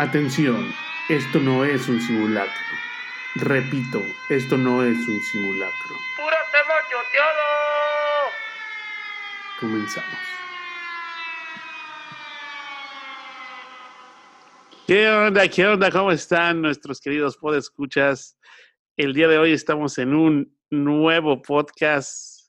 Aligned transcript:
Atención, 0.00 0.72
esto 1.10 1.38
no 1.40 1.62
es 1.62 1.86
un 1.86 2.00
simulacro. 2.00 2.54
Repito, 3.34 4.00
esto 4.30 4.56
no 4.56 4.82
es 4.82 4.96
un 4.96 5.20
simulacro. 5.20 5.94
¡Pura 6.16 6.38
tema 6.50 6.74
choteado! 6.90 7.42
Comenzamos. 9.60 10.18
¿Qué 14.86 15.10
onda? 15.10 15.46
¿Qué 15.48 15.66
onda? 15.66 15.90
¿Cómo 15.90 16.12
están 16.12 16.62
nuestros 16.62 16.98
queridos 16.98 17.36
podescuchas? 17.36 18.38
El 18.96 19.12
día 19.12 19.28
de 19.28 19.36
hoy 19.36 19.52
estamos 19.52 19.98
en 19.98 20.14
un 20.14 20.58
nuevo 20.70 21.42
podcast 21.42 22.48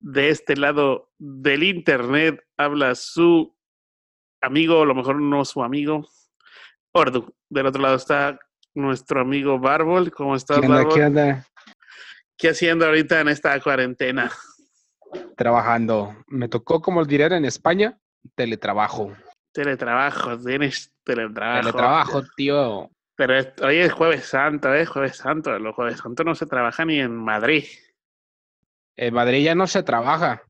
de 0.00 0.30
este 0.30 0.56
lado 0.56 1.12
del 1.18 1.62
internet. 1.62 2.44
Habla 2.56 2.96
su 2.96 3.56
amigo, 4.40 4.82
a 4.82 4.86
lo 4.86 4.96
mejor 4.96 5.20
no 5.20 5.44
su 5.44 5.62
amigo, 5.62 6.08
Ordu. 6.98 7.32
Del 7.48 7.66
otro 7.66 7.80
lado 7.80 7.96
está 7.96 8.38
nuestro 8.74 9.20
amigo 9.20 9.58
Barbol. 9.58 10.10
¿Cómo 10.10 10.34
estás, 10.34 10.58
¿Qué 10.58 10.66
onda? 10.66 10.78
Barbol? 10.78 10.94
¿Qué 10.94 11.04
onda? 11.04 11.46
¿Qué 12.36 12.48
haciendo 12.50 12.86
ahorita 12.86 13.20
en 13.20 13.28
esta 13.28 13.58
cuarentena? 13.60 14.30
Trabajando. 15.36 16.16
Me 16.26 16.48
tocó, 16.48 16.80
como 16.80 17.04
dirían 17.04 17.32
en 17.32 17.44
España, 17.44 17.98
teletrabajo. 18.34 19.16
Teletrabajo, 19.52 20.38
tienes 20.38 20.92
teletrabajo. 21.04 21.60
Teletrabajo, 21.60 22.22
tío. 22.36 22.90
Pero 23.16 23.34
hoy 23.62 23.78
es 23.78 23.92
Jueves 23.92 24.26
Santo, 24.26 24.72
¿eh? 24.74 24.86
Jueves 24.86 25.16
Santo. 25.16 25.58
Los 25.58 25.74
Jueves 25.74 25.98
Santo 25.98 26.22
no 26.22 26.34
se 26.34 26.46
trabaja 26.46 26.84
ni 26.84 27.00
en 27.00 27.16
Madrid. 27.16 27.64
En 28.96 29.14
Madrid 29.14 29.44
ya 29.44 29.54
no 29.54 29.66
se 29.66 29.82
trabaja. 29.82 30.42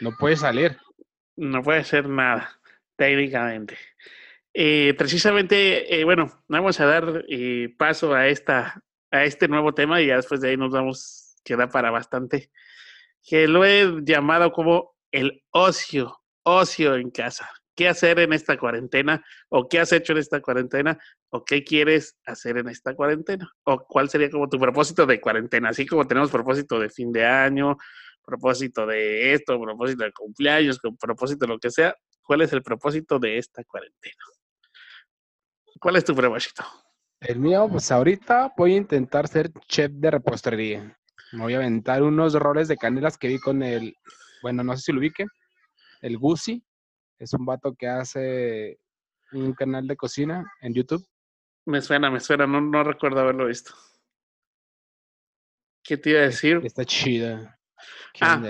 No 0.00 0.12
puede 0.18 0.36
salir. 0.36 0.78
No 1.36 1.62
puede 1.62 1.84
ser 1.84 2.08
nada, 2.08 2.58
técnicamente. 2.96 3.76
Eh, 4.58 4.94
precisamente, 4.96 6.00
eh, 6.00 6.04
bueno, 6.04 6.42
vamos 6.48 6.80
a 6.80 6.86
dar 6.86 7.26
eh, 7.28 7.74
paso 7.76 8.14
a, 8.14 8.28
esta, 8.28 8.82
a 9.10 9.24
este 9.24 9.48
nuevo 9.48 9.74
tema 9.74 10.00
y 10.00 10.06
ya 10.06 10.16
después 10.16 10.40
de 10.40 10.48
ahí 10.48 10.56
nos 10.56 10.70
vamos, 10.72 11.36
queda 11.44 11.68
para 11.68 11.90
bastante, 11.90 12.50
que 13.22 13.48
lo 13.48 13.66
he 13.66 14.00
llamado 14.02 14.52
como 14.52 14.96
el 15.12 15.44
ocio, 15.50 16.22
ocio 16.42 16.94
en 16.94 17.10
casa. 17.10 17.50
¿Qué 17.74 17.86
hacer 17.86 18.18
en 18.18 18.32
esta 18.32 18.56
cuarentena? 18.56 19.22
¿O 19.50 19.68
qué 19.68 19.78
has 19.78 19.92
hecho 19.92 20.14
en 20.14 20.20
esta 20.20 20.40
cuarentena? 20.40 20.98
¿O 21.28 21.44
qué 21.44 21.62
quieres 21.62 22.16
hacer 22.24 22.56
en 22.56 22.70
esta 22.70 22.94
cuarentena? 22.94 23.52
¿O 23.64 23.84
cuál 23.86 24.08
sería 24.08 24.30
como 24.30 24.48
tu 24.48 24.58
propósito 24.58 25.04
de 25.04 25.20
cuarentena? 25.20 25.68
Así 25.68 25.84
como 25.84 26.06
tenemos 26.06 26.30
propósito 26.30 26.80
de 26.80 26.88
fin 26.88 27.12
de 27.12 27.26
año, 27.26 27.76
propósito 28.24 28.86
de 28.86 29.34
esto, 29.34 29.60
propósito 29.60 30.04
de 30.04 30.12
cumpleaños, 30.12 30.80
propósito 30.98 31.44
de 31.44 31.52
lo 31.52 31.58
que 31.58 31.70
sea, 31.70 31.94
¿cuál 32.22 32.40
es 32.40 32.54
el 32.54 32.62
propósito 32.62 33.18
de 33.18 33.36
esta 33.36 33.62
cuarentena? 33.64 34.16
¿Cuál 35.80 35.96
es 35.96 36.04
tu 36.04 36.14
propósito? 36.14 36.64
El 37.20 37.38
mío, 37.38 37.68
pues 37.70 37.90
ahorita 37.90 38.52
voy 38.56 38.74
a 38.74 38.78
intentar 38.78 39.28
ser 39.28 39.52
chef 39.68 39.90
de 39.92 40.10
repostería. 40.10 40.98
Me 41.32 41.42
voy 41.42 41.54
a 41.54 41.58
aventar 41.58 42.02
unos 42.02 42.34
roles 42.34 42.68
de 42.68 42.76
canelas 42.76 43.18
que 43.18 43.28
vi 43.28 43.38
con 43.38 43.62
el, 43.62 43.96
bueno, 44.42 44.62
no 44.62 44.76
sé 44.76 44.82
si 44.82 44.92
lo 44.92 45.00
ubiquen, 45.00 45.28
el 46.02 46.18
Gucci. 46.18 46.62
Es 47.18 47.32
un 47.32 47.46
vato 47.46 47.74
que 47.74 47.88
hace 47.88 48.78
un 49.32 49.54
canal 49.54 49.86
de 49.86 49.96
cocina 49.96 50.44
en 50.60 50.74
YouTube. 50.74 51.06
Me 51.64 51.80
suena, 51.80 52.10
me 52.10 52.20
suena, 52.20 52.46
no, 52.46 52.60
no 52.60 52.84
recuerdo 52.84 53.20
haberlo 53.20 53.46
visto. 53.46 53.74
¿Qué 55.82 55.96
te 55.96 56.10
iba 56.10 56.20
a 56.20 56.24
decir? 56.24 56.60
Está 56.62 56.84
chida. 56.84 57.55
¿Qué 58.12 58.20
Ah? 58.22 58.40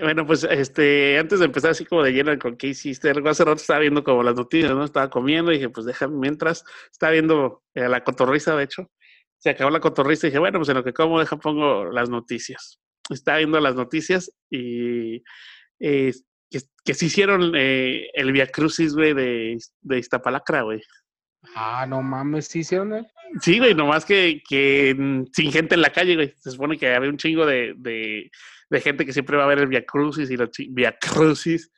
Bueno, 0.00 0.26
pues 0.26 0.44
este, 0.44 1.18
antes 1.18 1.40
de 1.40 1.46
empezar 1.46 1.72
así 1.72 1.84
como 1.84 2.02
de 2.02 2.12
lleno 2.12 2.38
con 2.38 2.56
qué 2.56 2.68
hiciste, 2.68 3.10
algo 3.10 3.28
hace 3.28 3.44
rato 3.44 3.60
estaba 3.60 3.80
viendo 3.80 4.04
como 4.04 4.22
las 4.22 4.36
noticias, 4.36 4.72
¿no? 4.72 4.84
Estaba 4.84 5.10
comiendo 5.10 5.50
y 5.50 5.56
dije, 5.56 5.70
pues 5.70 5.86
déjame 5.86 6.16
mientras, 6.18 6.64
estaba 6.90 7.12
viendo 7.12 7.64
eh, 7.74 7.88
la 7.88 8.04
cotorriza, 8.04 8.54
de 8.54 8.64
hecho, 8.64 8.90
se 9.38 9.50
acabó 9.50 9.70
la 9.70 9.80
cotorriza 9.80 10.26
y 10.26 10.30
dije, 10.30 10.38
bueno, 10.38 10.58
pues 10.58 10.68
en 10.68 10.76
lo 10.76 10.84
que 10.84 10.92
como, 10.92 11.18
deja 11.18 11.36
pongo 11.36 11.86
las 11.86 12.08
noticias. 12.10 12.80
Estaba 13.10 13.38
viendo 13.38 13.58
las 13.60 13.74
noticias 13.74 14.30
y 14.50 15.22
eh, 15.80 16.12
que, 16.50 16.60
que 16.84 16.94
se 16.94 17.06
hicieron 17.06 17.52
eh, 17.56 18.08
el 18.14 18.32
Via 18.32 18.46
Crucis, 18.46 18.94
güey, 18.94 19.14
de, 19.14 19.58
de 19.80 19.98
Iztapalacra, 19.98 20.62
güey. 20.62 20.80
Ah, 21.54 21.86
no 21.88 22.02
mames, 22.02 22.48
¿sí 22.48 22.60
hicieron? 22.60 23.06
Sí, 23.40 23.58
güey, 23.58 23.74
nomás 23.74 24.04
que, 24.04 24.42
que 24.48 24.94
mm, 24.96 25.24
sin 25.32 25.52
gente 25.52 25.74
en 25.74 25.82
la 25.82 25.92
calle, 25.92 26.14
güey. 26.14 26.34
Se 26.36 26.50
supone 26.50 26.76
que 26.76 26.94
había 26.94 27.10
un 27.10 27.16
chingo 27.16 27.46
de, 27.46 27.74
de, 27.76 28.30
de 28.70 28.80
gente 28.80 29.06
que 29.06 29.12
siempre 29.12 29.36
va 29.36 29.44
a 29.44 29.48
ver 29.48 29.58
el 29.58 29.66
Via 29.66 29.84
Crucis 29.84 30.30
y 30.30 30.36
los 30.36 30.50
Via 30.70 30.96
Crucis. 30.98 31.70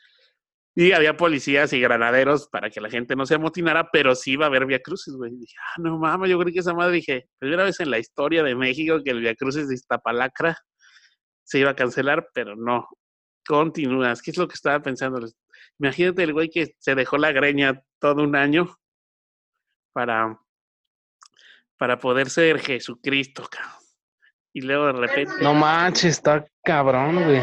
Y 0.75 0.93
había 0.93 1.17
policías 1.17 1.73
y 1.73 1.81
granaderos 1.81 2.49
para 2.49 2.71
que 2.71 2.81
la 2.81 2.89
gente 2.89 3.17
no 3.17 3.27
se 3.27 3.35
amotinara, 3.35 3.91
pero 3.91 4.15
sí 4.15 4.33
iba 4.33 4.47
a 4.47 4.49
haber 4.49 4.67
Via 4.67 4.81
Crucis, 4.81 5.15
güey. 5.15 5.33
Dije, 5.37 5.57
ah, 5.59 5.81
no 5.81 5.99
mames, 5.99 6.31
yo 6.31 6.39
creo 6.39 6.53
que 6.53 6.61
esa 6.61 6.75
madre, 6.75 6.95
dije, 6.95 7.29
primera 7.39 7.65
vez 7.65 7.81
en 7.81 7.91
la 7.91 7.99
historia 7.99 8.43
de 8.43 8.55
México 8.55 9.03
que 9.05 9.11
el 9.11 9.21
Via 9.21 9.35
Crucis 9.35 9.69
de 9.69 9.75
Iztapalacra 9.75 10.57
se 11.45 11.59
iba 11.59 11.71
a 11.71 11.77
cancelar, 11.77 12.29
pero 12.33 12.55
no. 12.57 12.89
Continúas. 13.47 14.23
¿Qué 14.23 14.31
es 14.31 14.37
lo 14.37 14.47
que 14.47 14.55
estaba 14.55 14.81
pensando? 14.81 15.21
Imagínate 15.79 16.23
el 16.23 16.33
güey 16.33 16.49
que 16.49 16.77
se 16.79 16.95
dejó 16.95 17.19
la 17.19 17.33
greña 17.33 17.83
todo 17.99 18.23
un 18.23 18.37
año 18.37 18.77
para, 19.93 20.39
para 21.77 21.99
poder 21.99 22.31
ser 22.31 22.61
Jesucristo, 22.61 23.49
cabrón. 23.51 23.80
Y 24.53 24.61
luego 24.63 24.87
de 24.87 24.93
repente, 24.93 25.33
No 25.43 25.55
manches, 25.55 26.17
está 26.17 26.47
cabrón, 26.65 27.25
güey. 27.25 27.43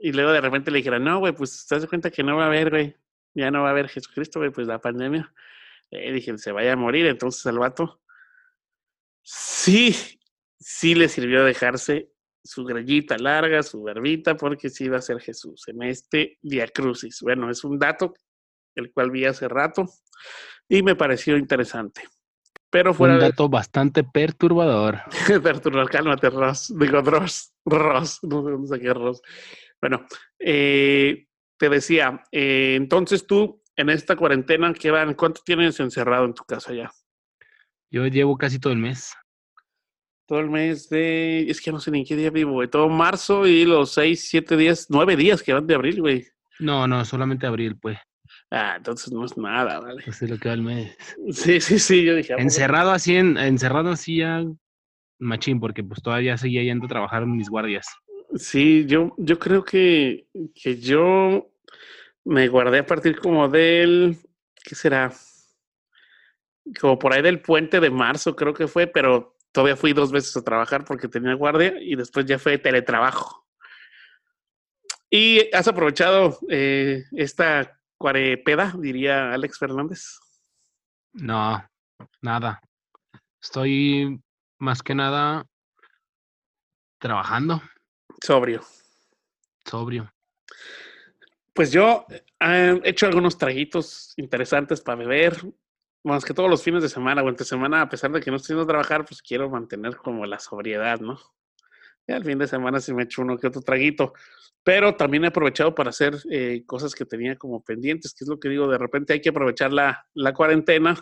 y 0.00 0.12
luego 0.12 0.32
de 0.32 0.40
repente 0.40 0.70
le 0.70 0.78
dijeron, 0.78 1.04
no, 1.04 1.18
güey, 1.18 1.32
pues 1.34 1.66
te 1.66 1.74
das 1.74 1.86
cuenta 1.86 2.10
que 2.10 2.22
no 2.22 2.36
va 2.36 2.44
a 2.44 2.46
haber, 2.46 2.70
güey, 2.70 2.96
ya 3.34 3.50
no 3.50 3.62
va 3.62 3.68
a 3.68 3.70
haber 3.72 3.88
Jesucristo, 3.88 4.38
güey, 4.40 4.50
pues 4.50 4.66
la 4.66 4.78
pandemia. 4.80 5.32
Eh, 5.90 6.12
dije, 6.12 6.36
se 6.38 6.52
vaya 6.52 6.72
a 6.72 6.76
morir, 6.76 7.06
entonces 7.06 7.44
el 7.46 7.58
vato, 7.58 8.00
sí, 9.22 9.94
sí 10.58 10.94
le 10.94 11.08
sirvió 11.08 11.44
dejarse 11.44 12.10
su 12.42 12.64
greñita 12.64 13.18
larga, 13.18 13.62
su 13.62 13.82
barbita, 13.82 14.36
porque 14.36 14.70
sí 14.70 14.84
iba 14.84 14.98
a 14.98 15.02
ser 15.02 15.20
Jesús 15.20 15.66
en 15.68 15.82
este 15.82 16.38
Via 16.42 16.68
Crucis. 16.68 17.20
Bueno, 17.22 17.50
es 17.50 17.64
un 17.64 17.78
dato 17.78 18.14
el 18.74 18.92
cual 18.92 19.10
vi 19.10 19.24
hace 19.24 19.48
rato 19.48 19.86
y 20.68 20.82
me 20.82 20.94
pareció 20.94 21.36
interesante. 21.36 22.02
Pero 22.76 22.92
fuera 22.92 23.14
Un 23.14 23.20
de 23.20 23.28
dato 23.30 23.48
bastante 23.48 24.04
perturbador. 24.04 25.00
Perturbar, 25.42 25.88
cálmate, 25.88 26.28
Ross. 26.28 26.74
Digo, 26.78 27.00
Ross. 27.00 27.54
Ross. 27.64 28.18
No 28.28 28.44
sé 28.44 28.50
dónde 28.50 28.68
saqué 28.68 28.92
Ross. 28.92 29.22
Bueno, 29.80 30.06
eh, 30.38 31.26
te 31.56 31.70
decía, 31.70 32.22
eh, 32.30 32.74
entonces 32.76 33.26
tú, 33.26 33.62
en 33.76 33.88
esta 33.88 34.14
cuarentena, 34.14 34.74
¿qué 34.74 34.90
van? 34.90 35.14
¿Cuánto 35.14 35.40
tienes 35.42 35.80
encerrado 35.80 36.26
en 36.26 36.34
tu 36.34 36.44
casa 36.44 36.74
ya? 36.74 36.92
Yo 37.90 38.06
llevo 38.08 38.36
casi 38.36 38.58
todo 38.58 38.74
el 38.74 38.78
mes. 38.78 39.14
Todo 40.26 40.40
el 40.40 40.50
mes 40.50 40.90
de... 40.90 41.48
Es 41.48 41.62
que 41.62 41.72
no 41.72 41.80
sé 41.80 41.90
ni 41.90 42.00
en 42.00 42.04
qué 42.04 42.14
día 42.14 42.28
vivo, 42.28 42.52
güey. 42.52 42.68
Todo 42.68 42.90
marzo 42.90 43.46
y 43.46 43.64
los 43.64 43.92
seis, 43.92 44.28
siete 44.28 44.54
días, 44.54 44.88
nueve 44.90 45.16
días 45.16 45.42
que 45.42 45.54
van 45.54 45.66
de 45.66 45.76
abril, 45.76 46.02
güey. 46.02 46.26
No, 46.58 46.86
no, 46.86 47.06
solamente 47.06 47.46
abril, 47.46 47.78
pues. 47.80 47.96
Ah, 48.50 48.74
entonces 48.76 49.12
no 49.12 49.24
es 49.24 49.36
nada, 49.36 49.80
¿vale? 49.80 50.04
Así 50.06 50.24
es 50.24 50.30
lo 50.30 50.38
que 50.38 50.48
va 50.48 50.54
el 50.54 50.62
mes. 50.62 50.96
Sí, 51.32 51.60
sí, 51.60 51.78
sí, 51.78 52.04
yo 52.04 52.14
dije... 52.14 52.32
¿a 52.32 52.36
poco? 52.36 52.42
Encerrado 52.44 52.92
así, 52.92 53.16
en, 53.16 53.36
encerrado 53.36 53.90
así 53.90 54.18
ya 54.18 54.44
machín, 55.18 55.58
porque 55.58 55.82
pues 55.82 56.02
todavía 56.02 56.36
seguía 56.36 56.62
yendo 56.62 56.86
a 56.86 56.88
trabajar 56.88 57.22
en 57.24 57.36
mis 57.36 57.48
guardias. 57.48 57.88
Sí, 58.36 58.84
yo, 58.86 59.14
yo 59.18 59.38
creo 59.38 59.64
que, 59.64 60.28
que 60.54 60.78
yo 60.78 61.50
me 62.24 62.48
guardé 62.48 62.80
a 62.80 62.86
partir 62.86 63.18
como 63.18 63.48
del, 63.48 64.16
¿qué 64.64 64.74
será? 64.74 65.12
Como 66.80 66.98
por 66.98 67.12
ahí 67.12 67.22
del 67.22 67.40
puente 67.40 67.80
de 67.80 67.90
marzo, 67.90 68.36
creo 68.36 68.52
que 68.52 68.68
fue, 68.68 68.86
pero 68.86 69.36
todavía 69.52 69.76
fui 69.76 69.92
dos 69.92 70.12
veces 70.12 70.36
a 70.36 70.42
trabajar 70.42 70.84
porque 70.84 71.08
tenía 71.08 71.34
guardia 71.34 71.74
y 71.80 71.96
después 71.96 72.26
ya 72.26 72.38
fue 72.38 72.58
teletrabajo. 72.58 73.46
¿Y 75.08 75.48
has 75.54 75.68
aprovechado 75.68 76.38
eh, 76.50 77.04
esta 77.12 77.75
cuarepeda, 77.98 78.74
diría 78.78 79.32
Alex 79.32 79.58
Fernández? 79.58 80.18
No, 81.12 81.64
nada. 82.20 82.60
Estoy 83.40 84.20
más 84.58 84.82
que 84.82 84.94
nada 84.94 85.46
trabajando, 86.98 87.62
Sobrio. 88.22 88.62
sobrio. 89.64 90.12
Pues 91.54 91.70
yo 91.72 92.06
eh, 92.40 92.80
he 92.82 92.90
hecho 92.90 93.06
algunos 93.06 93.38
traguitos 93.38 94.12
interesantes 94.16 94.80
para 94.80 94.98
beber, 94.98 95.36
más 96.04 96.24
que 96.24 96.34
todos 96.34 96.50
los 96.50 96.62
fines 96.62 96.82
de 96.82 96.88
semana 96.88 97.22
o 97.22 97.28
entre 97.28 97.46
semana, 97.46 97.82
a 97.82 97.88
pesar 97.88 98.10
de 98.12 98.20
que 98.20 98.30
no 98.30 98.36
estoy 98.36 98.54
yendo 98.54 98.64
a 98.64 98.66
trabajar, 98.66 99.04
pues 99.04 99.22
quiero 99.22 99.48
mantener 99.48 99.96
como 99.96 100.26
la 100.26 100.38
sobriedad, 100.38 101.00
¿no? 101.00 101.18
Y 102.06 102.12
al 102.12 102.24
fin 102.24 102.38
de 102.38 102.46
semana 102.46 102.80
sí 102.80 102.94
me 102.94 103.04
echo 103.04 103.22
uno 103.22 103.36
que 103.36 103.48
otro 103.48 103.62
traguito, 103.62 104.12
pero 104.62 104.96
también 104.96 105.24
he 105.24 105.28
aprovechado 105.28 105.74
para 105.74 105.90
hacer 105.90 106.16
eh, 106.30 106.62
cosas 106.66 106.94
que 106.94 107.04
tenía 107.04 107.36
como 107.36 107.62
pendientes, 107.62 108.14
que 108.14 108.24
es 108.24 108.28
lo 108.28 108.38
que 108.38 108.48
digo, 108.48 108.68
de 108.68 108.78
repente 108.78 109.12
hay 109.12 109.20
que 109.20 109.30
aprovechar 109.30 109.72
la, 109.72 110.06
la 110.14 110.32
cuarentena, 110.32 110.96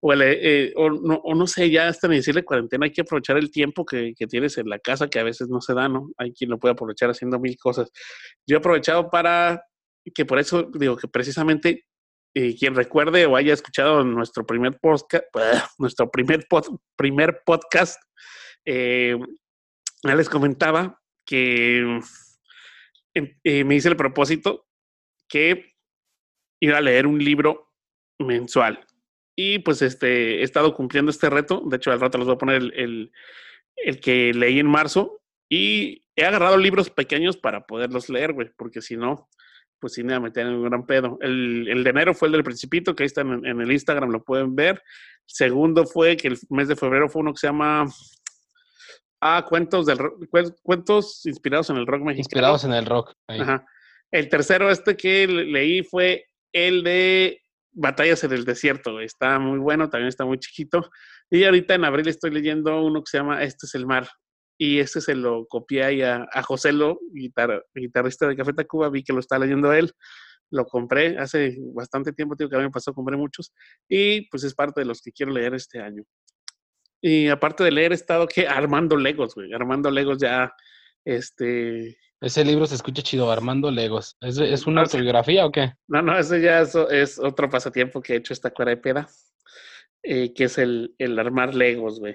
o, 0.00 0.12
el, 0.12 0.22
eh, 0.22 0.72
no, 0.76 1.16
o, 1.16 1.34
no, 1.34 1.46
sé, 1.46 1.70
ya 1.70 1.88
hasta 1.88 2.08
ni 2.08 2.16
decirle 2.16 2.42
cuarentena, 2.44 2.86
hay 2.86 2.92
que 2.92 3.02
aprovechar 3.02 3.36
el 3.36 3.50
tiempo 3.50 3.84
que, 3.84 4.14
que, 4.16 4.26
tienes 4.26 4.56
en 4.58 4.68
la 4.68 4.78
casa, 4.78 5.08
que 5.08 5.18
a 5.18 5.24
veces 5.24 5.48
no 5.48 5.60
se 5.60 5.74
da, 5.74 5.88
¿no? 5.88 6.10
Hay 6.16 6.32
quien 6.32 6.50
lo 6.50 6.58
puede 6.58 6.72
aprovechar 6.72 7.10
haciendo 7.10 7.38
mil 7.38 7.56
cosas. 7.58 7.90
Yo 8.46 8.56
he 8.56 8.58
aprovechado 8.58 9.10
para 9.10 9.62
que 10.14 10.24
por 10.24 10.38
eso 10.38 10.70
digo 10.72 10.96
que 10.96 11.08
precisamente 11.08 11.84
eh, 12.34 12.56
quien 12.56 12.74
recuerde 12.74 13.26
o 13.26 13.36
haya 13.36 13.52
escuchado 13.52 14.04
nuestro 14.04 14.46
primer 14.46 14.78
podcast, 14.80 15.24
nuestro 15.78 16.10
primer, 16.10 16.46
pod- 16.48 16.78
primer 16.96 17.42
podcast, 17.44 18.00
eh, 18.64 19.18
ya 20.02 20.14
les 20.14 20.28
comentaba 20.28 21.00
que 21.26 21.78
em, 23.14 23.36
eh, 23.44 23.64
me 23.64 23.74
hice 23.76 23.88
el 23.88 23.96
propósito 23.96 24.66
que 25.28 25.74
iba 26.60 26.78
a 26.78 26.82
leer 26.82 27.06
un 27.06 27.18
libro 27.22 27.72
mensual. 28.18 28.84
Y 29.36 29.60
pues 29.60 29.80
este, 29.82 30.40
he 30.40 30.42
estado 30.42 30.74
cumpliendo 30.74 31.10
este 31.10 31.30
reto. 31.30 31.62
De 31.66 31.76
hecho, 31.76 31.90
al 31.92 32.00
rato 32.00 32.18
les 32.18 32.26
voy 32.26 32.34
a 32.34 32.38
poner 32.38 32.56
el, 32.56 33.10
el- 33.76 34.00
que 34.00 34.34
leí 34.34 34.58
en 34.58 34.66
marzo. 34.66 35.22
Y 35.48 36.04
he 36.14 36.24
agarrado 36.24 36.56
libros 36.58 36.90
pequeños 36.90 37.36
para 37.36 37.66
poderlos 37.66 38.08
leer, 38.08 38.32
güey, 38.34 38.50
porque 38.56 38.82
si 38.82 38.96
no, 38.96 39.28
pues 39.80 39.94
sí 39.94 40.04
me 40.04 40.14
a 40.14 40.20
meter 40.20 40.46
en 40.46 40.54
un 40.54 40.64
gran 40.64 40.86
pedo. 40.86 41.18
El, 41.22 41.66
el 41.68 41.82
de 41.82 41.90
enero 41.90 42.14
fue 42.14 42.28
el 42.28 42.32
del 42.32 42.44
Principito, 42.44 42.94
que 42.94 43.02
ahí 43.02 43.06
está 43.06 43.22
en, 43.22 43.44
en 43.46 43.60
el 43.60 43.72
Instagram, 43.72 44.10
lo 44.10 44.22
pueden 44.22 44.54
ver. 44.54 44.82
Segundo 45.26 45.86
fue 45.86 46.16
que 46.16 46.28
el 46.28 46.38
mes 46.50 46.68
de 46.68 46.76
febrero 46.76 47.08
fue 47.08 47.22
uno 47.22 47.32
que 47.32 47.38
se 47.38 47.46
llama 47.46 47.86
Ah, 49.20 49.44
cuentos 49.48 49.86
del 49.86 49.98
cuentos 50.62 51.26
inspirados 51.26 51.70
en 51.70 51.76
el 51.76 51.86
rock 51.86 52.00
mexicano. 52.00 52.18
Inspirados 52.20 52.64
en 52.64 52.72
el 52.72 52.86
rock. 52.86 53.12
ahí. 53.28 53.40
Ajá. 53.40 53.66
El 54.10 54.28
tercero 54.28 54.70
este 54.70 54.96
que 54.96 55.26
le- 55.26 55.44
leí 55.44 55.82
fue 55.82 56.24
el 56.52 56.82
de 56.82 57.40
Batallas 57.72 58.24
en 58.24 58.32
el 58.32 58.44
Desierto. 58.44 59.00
Está 59.00 59.38
muy 59.38 59.58
bueno, 59.58 59.88
también 59.90 60.08
está 60.08 60.24
muy 60.24 60.38
chiquito. 60.38 60.90
Y 61.30 61.44
ahorita 61.44 61.74
en 61.74 61.84
abril 61.84 62.08
estoy 62.08 62.30
leyendo 62.32 62.82
uno 62.82 63.00
que 63.04 63.10
se 63.10 63.18
llama 63.18 63.42
Este 63.42 63.66
es 63.66 63.74
el 63.74 63.86
mar. 63.86 64.08
Y 64.58 64.78
este 64.80 65.00
se 65.00 65.14
lo 65.14 65.46
copié 65.46 65.84
ahí 65.84 66.02
a, 66.02 66.26
a 66.32 66.42
Joselo, 66.42 66.98
guitar- 67.14 67.64
guitarrista 67.74 68.26
de 68.26 68.36
Café 68.36 68.52
Tacuba, 68.52 68.90
vi 68.90 69.02
que 69.04 69.12
lo 69.12 69.20
está 69.20 69.38
leyendo 69.38 69.72
él. 69.72 69.92
Lo 70.50 70.64
compré 70.66 71.16
hace 71.16 71.56
bastante 71.74 72.12
tiempo, 72.12 72.34
tío, 72.34 72.48
que 72.48 72.56
a 72.56 72.58
mí 72.58 72.64
me 72.64 72.70
pasó, 72.70 72.92
compré 72.92 73.16
muchos. 73.16 73.52
Y 73.88 74.28
pues 74.30 74.42
es 74.42 74.52
parte 74.54 74.80
de 74.80 74.86
los 74.86 75.00
que 75.00 75.12
quiero 75.12 75.30
leer 75.32 75.54
este 75.54 75.78
año. 75.80 76.02
Y 77.00 77.28
aparte 77.28 77.64
de 77.64 77.70
leer, 77.72 77.92
he 77.92 77.94
estado 77.94 78.26
que 78.26 78.46
armando 78.46 78.96
Legos, 78.96 79.34
güey. 79.34 79.52
Armando 79.52 79.90
Legos 79.90 80.18
ya, 80.18 80.52
este, 81.04 81.96
Ese 82.20 82.44
libro 82.44 82.66
se 82.66 82.74
escucha 82.74 83.02
chido, 83.02 83.30
Armando 83.30 83.70
Legos. 83.70 84.16
¿Es, 84.20 84.36
es 84.38 84.66
una 84.66 84.82
Ah, 84.82 84.84
autobiografía 84.84 85.46
o 85.46 85.50
qué? 85.50 85.72
No, 85.88 86.02
no, 86.02 86.18
ese 86.18 86.40
ya 86.42 86.60
es, 86.60 86.74
es 86.74 87.18
otro 87.18 87.48
pasatiempo 87.48 88.02
que 88.02 88.12
he 88.12 88.16
hecho 88.16 88.32
esta 88.34 88.50
cuera 88.50 88.70
de 88.72 88.76
peda, 88.76 89.08
eh, 90.02 90.32
que 90.34 90.44
es 90.44 90.58
el, 90.58 90.94
el 90.98 91.18
armar 91.18 91.54
Legos, 91.54 91.98
güey. 92.00 92.14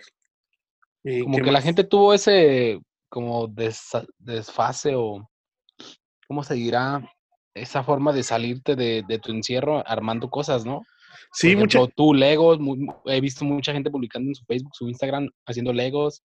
Eh, 1.04 1.22
Como 1.24 1.38
¿qué 1.38 1.44
que 1.44 1.52
la 1.52 1.62
gente 1.62 1.84
tuvo 1.84 2.14
ese 2.14 2.80
como 3.10 3.48
desa- 3.48 4.08
desfase 4.20 4.94
o, 4.96 5.28
¿cómo 6.28 6.44
se 6.44 6.54
dirá? 6.56 7.02
Esa 7.56 7.84
forma 7.84 8.12
de 8.12 8.24
salirte 8.24 8.76
de, 8.76 9.04
de 9.08 9.18
tu 9.20 9.32
encierro 9.32 9.82
armando 9.88 10.30
cosas, 10.30 10.66
¿no? 10.66 10.82
Sí, 11.32 11.52
Por 11.54 11.62
mucha, 11.62 11.78
ejemplo, 11.80 11.94
tú 11.96 12.14
Legos, 12.14 12.60
mu- 12.60 12.76
mu- 12.76 12.94
he 13.06 13.20
visto 13.22 13.44
mucha 13.46 13.72
gente 13.74 13.90
publicando 13.90 14.30
en 14.30 14.36
su 14.36 14.46
Facebook, 14.46 14.72
su 14.76 14.88
Instagram, 14.90 15.30
haciendo 15.46 15.74
Legos. 15.74 16.24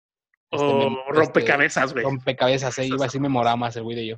este, 0.51 0.65
o 0.67 0.91
mem- 0.91 0.99
este, 1.09 1.13
rompecabezas, 1.21 1.93
güey. 1.93 2.05
rompecabezas, 2.05 2.79
eh, 2.79 2.87
iba 2.87 2.95
a 2.95 2.97
es 2.97 3.03
decir 3.03 3.21
memoramas 3.21 3.77
el 3.77 3.83
güey 3.85 3.97
de 3.97 4.07
yo. 4.09 4.17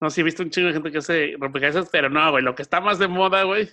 No, 0.00 0.08
sí, 0.10 0.20
he 0.20 0.24
visto 0.24 0.42
un 0.44 0.50
chingo 0.50 0.68
de 0.68 0.74
gente 0.74 0.92
que 0.92 0.98
hace 0.98 1.34
rompecabezas, 1.38 1.88
pero 1.90 2.08
no, 2.08 2.30
güey, 2.30 2.44
lo 2.44 2.54
que 2.54 2.62
está 2.62 2.80
más 2.80 2.98
de 3.00 3.08
moda, 3.08 3.42
güey, 3.42 3.68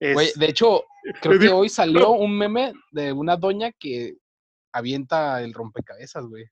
es... 0.00 0.14
Güey, 0.14 0.30
de 0.36 0.46
hecho, 0.46 0.84
creo 1.20 1.38
que 1.38 1.48
hoy 1.50 1.68
salió 1.68 2.10
un 2.12 2.36
meme 2.38 2.72
de 2.90 3.12
una 3.12 3.36
doña 3.36 3.70
que 3.72 4.14
avienta 4.72 5.42
el 5.42 5.52
rompecabezas, 5.52 6.24
güey. 6.26 6.46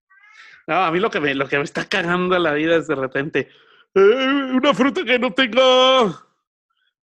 No, 0.66 0.74
a 0.76 0.90
mí 0.90 1.00
lo 1.00 1.10
que 1.10 1.20
me, 1.20 1.34
lo 1.34 1.48
que 1.48 1.56
me 1.56 1.64
está 1.64 1.86
cagando 1.88 2.38
la 2.38 2.52
vida 2.52 2.76
es 2.76 2.86
de 2.86 2.94
repente, 2.94 3.48
"Eh, 3.94 4.00
una 4.52 4.74
fruta 4.74 5.02
que 5.04 5.18
no 5.18 5.32
tenga... 5.32 6.26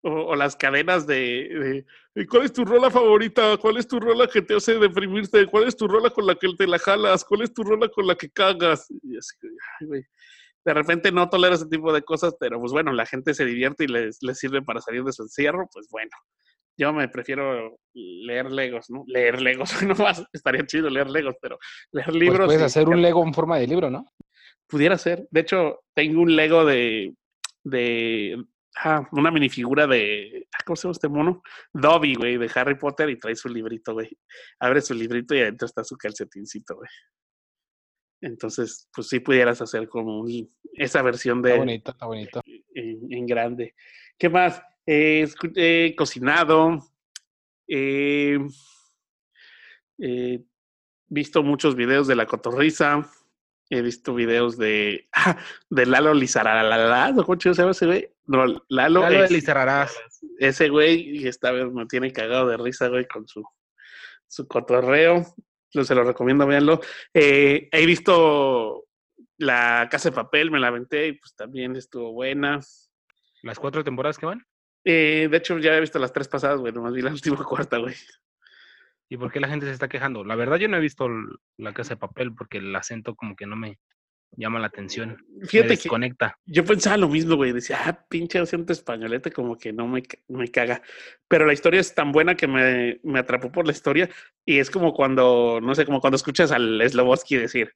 O, 0.06 0.10
o 0.10 0.36
las 0.36 0.54
cadenas 0.54 1.06
de, 1.06 1.16
de, 1.16 1.86
"Eh, 2.14 2.26
¿Cuál 2.26 2.44
es 2.44 2.52
tu 2.52 2.64
rola 2.64 2.90
favorita? 2.90 3.56
¿Cuál 3.56 3.78
es 3.78 3.88
tu 3.88 3.98
rola 3.98 4.26
que 4.28 4.42
te 4.42 4.54
hace 4.54 4.78
deprimirte? 4.78 5.46
¿Cuál 5.46 5.66
es 5.66 5.76
tu 5.76 5.88
rola 5.88 6.10
con 6.10 6.26
la 6.26 6.34
que 6.34 6.48
te 6.58 6.66
la 6.66 6.78
jalas? 6.78 7.24
¿Cuál 7.24 7.40
es 7.42 7.54
tu 7.54 7.62
rola 7.64 7.88
con 7.88 8.06
la 8.06 8.14
que 8.14 8.28
cagas? 8.30 8.86
Y 9.02 9.16
así, 9.16 9.34
ay, 9.80 9.86
güey. 9.86 10.02
De 10.66 10.74
repente 10.74 11.10
no 11.10 11.28
tolero 11.30 11.54
ese 11.54 11.66
tipo 11.66 11.92
de 11.92 12.02
cosas, 12.02 12.36
pero 12.38 12.60
pues 12.60 12.72
bueno, 12.72 12.92
la 12.92 13.06
gente 13.06 13.32
se 13.34 13.44
divierte 13.46 13.84
y 13.84 13.86
les, 13.88 14.18
les 14.22 14.38
sirve 14.38 14.60
para 14.62 14.80
salir 14.80 15.04
de 15.04 15.12
su 15.12 15.22
encierro, 15.22 15.68
pues 15.72 15.86
bueno. 15.90 16.10
Yo 16.76 16.92
me 16.92 17.08
prefiero 17.08 17.78
leer 17.94 18.50
Legos, 18.50 18.90
¿no? 18.90 19.04
Leer 19.06 19.40
Legos, 19.40 19.70
no 19.88 19.94
más, 19.94 20.22
estaría 20.32 20.66
chido 20.66 20.90
leer 20.90 21.08
Legos, 21.08 21.36
pero 21.40 21.56
leer 21.92 22.06
Pues 22.08 22.16
libros. 22.18 22.46
puedes 22.46 22.60
y- 22.62 22.64
hacer 22.64 22.88
un 22.88 23.00
Lego 23.00 23.22
en 23.24 23.32
forma 23.32 23.58
de 23.58 23.66
libro, 23.66 23.90
¿no? 23.90 24.04
Pudiera 24.66 24.98
ser. 24.98 25.26
De 25.30 25.40
hecho, 25.40 25.80
tengo 25.94 26.20
un 26.20 26.34
Lego 26.36 26.64
de. 26.66 27.14
de 27.62 28.42
ah, 28.76 29.08
una 29.12 29.30
minifigura 29.30 29.86
de. 29.86 30.46
ah, 30.52 30.62
¿Cómo 30.64 30.76
se 30.76 30.82
llama 30.82 30.92
este 30.92 31.08
mono? 31.08 31.42
Dobby, 31.72 32.14
güey, 32.14 32.36
de 32.38 32.50
Harry 32.54 32.76
Potter 32.76 33.10
y 33.10 33.18
trae 33.18 33.34
su 33.36 33.48
librito, 33.48 33.92
güey. 33.94 34.10
Abre 34.60 34.80
su 34.80 34.94
librito 34.94 35.34
y 35.34 35.40
adentro 35.40 35.66
está 35.66 35.84
su 35.84 35.96
calcetincito, 35.96 36.76
güey. 36.76 36.88
Entonces, 38.20 38.88
pues 38.94 39.08
sí 39.08 39.20
pudieras 39.20 39.60
hacer 39.60 39.86
como 39.88 40.20
un- 40.20 40.48
esa 40.72 41.02
versión 41.02 41.38
Está 41.38 41.48
de 41.50 41.58
bonito, 41.58 41.90
está 41.90 42.06
bonito. 42.06 42.40
en, 42.74 43.12
en 43.12 43.26
grande. 43.26 43.74
¿Qué 44.18 44.28
más? 44.28 44.62
Eh, 44.86 45.28
he 45.56 45.94
cocinado. 45.96 46.78
He 47.66 48.38
eh, 49.98 50.42
visto 51.08 51.42
muchos 51.42 51.76
videos 51.76 52.06
de 52.06 52.16
la 52.16 52.26
cotorriza. 52.26 53.08
He 53.74 53.82
visto 53.82 54.14
videos 54.14 54.56
de, 54.56 55.08
ah, 55.12 55.36
de 55.70 55.86
Lalo 55.86 56.14
Lizaralala. 56.14 57.12
¿no? 57.12 57.24
¿Cómo 57.24 57.36
chido 57.36 57.54
se 57.54 57.62
llama 57.62 57.72
ese 57.72 57.86
güey? 57.86 58.08
No, 58.26 58.44
Lalo, 58.68 59.00
Lalo 59.00 59.24
es- 59.24 59.30
Lizararás. 59.30 59.96
ese 60.38 60.68
güey 60.68 61.18
y 61.18 61.28
esta 61.28 61.50
vez 61.52 61.70
me 61.72 61.86
tiene 61.86 62.12
cagado 62.12 62.46
de 62.48 62.56
risa, 62.56 62.88
güey, 62.88 63.06
con 63.06 63.26
su, 63.28 63.44
su 64.26 64.46
cotorreo. 64.48 65.24
Se 65.70 65.94
lo 65.94 66.04
recomiendo, 66.04 66.46
véanlo. 66.46 66.80
Eh, 67.12 67.68
he 67.72 67.84
visto 67.86 68.84
la 69.38 69.88
Casa 69.90 70.10
de 70.10 70.14
Papel, 70.14 70.50
me 70.52 70.60
la 70.60 70.68
aventé 70.68 71.08
y 71.08 71.12
pues 71.14 71.34
también 71.34 71.74
estuvo 71.74 72.12
buena. 72.12 72.60
Las 73.42 73.58
cuatro 73.58 73.82
temporadas 73.82 74.16
que 74.16 74.26
van. 74.26 74.46
Eh, 74.84 75.28
de 75.30 75.36
hecho, 75.36 75.58
ya 75.58 75.76
he 75.76 75.80
visto 75.80 75.98
las 75.98 76.12
tres 76.12 76.28
pasadas, 76.28 76.60
güey, 76.60 76.72
nomás 76.72 76.92
vi 76.94 77.02
la 77.02 77.10
última 77.10 77.36
cuarta, 77.44 77.78
güey. 77.78 77.94
¿Y 79.14 79.16
por 79.16 79.30
qué 79.30 79.38
la 79.38 79.46
gente 79.46 79.66
se 79.66 79.72
está 79.72 79.86
quejando? 79.86 80.24
La 80.24 80.34
verdad 80.34 80.56
yo 80.56 80.66
no 80.66 80.76
he 80.76 80.80
visto 80.80 81.08
la 81.56 81.72
casa 81.72 81.90
de 81.90 81.98
papel 82.00 82.34
porque 82.34 82.58
el 82.58 82.74
acento 82.74 83.14
como 83.14 83.36
que 83.36 83.46
no 83.46 83.54
me 83.54 83.78
llama 84.32 84.58
la 84.58 84.66
atención. 84.66 85.24
Me 85.28 85.46
Fíjate 85.46 85.68
que 85.68 85.74
desconecta. 85.76 86.36
yo 86.46 86.64
pensaba 86.64 86.96
lo 86.96 87.08
mismo, 87.08 87.36
güey. 87.36 87.52
Decía, 87.52 87.78
ah, 87.84 88.06
pinche 88.08 88.40
acento 88.40 88.72
españolete, 88.72 89.30
como 89.30 89.56
que 89.56 89.72
no 89.72 89.86
me, 89.86 90.02
me 90.26 90.48
caga. 90.48 90.82
Pero 91.28 91.46
la 91.46 91.52
historia 91.52 91.80
es 91.80 91.94
tan 91.94 92.10
buena 92.10 92.34
que 92.34 92.48
me, 92.48 92.98
me 93.04 93.20
atrapó 93.20 93.52
por 93.52 93.66
la 93.66 93.70
historia. 93.70 94.10
Y 94.44 94.58
es 94.58 94.68
como 94.68 94.92
cuando, 94.92 95.60
no 95.62 95.76
sé, 95.76 95.84
como 95.84 96.00
cuando 96.00 96.16
escuchas 96.16 96.50
al 96.50 96.82
Sloboski 96.84 97.36
decir, 97.36 97.70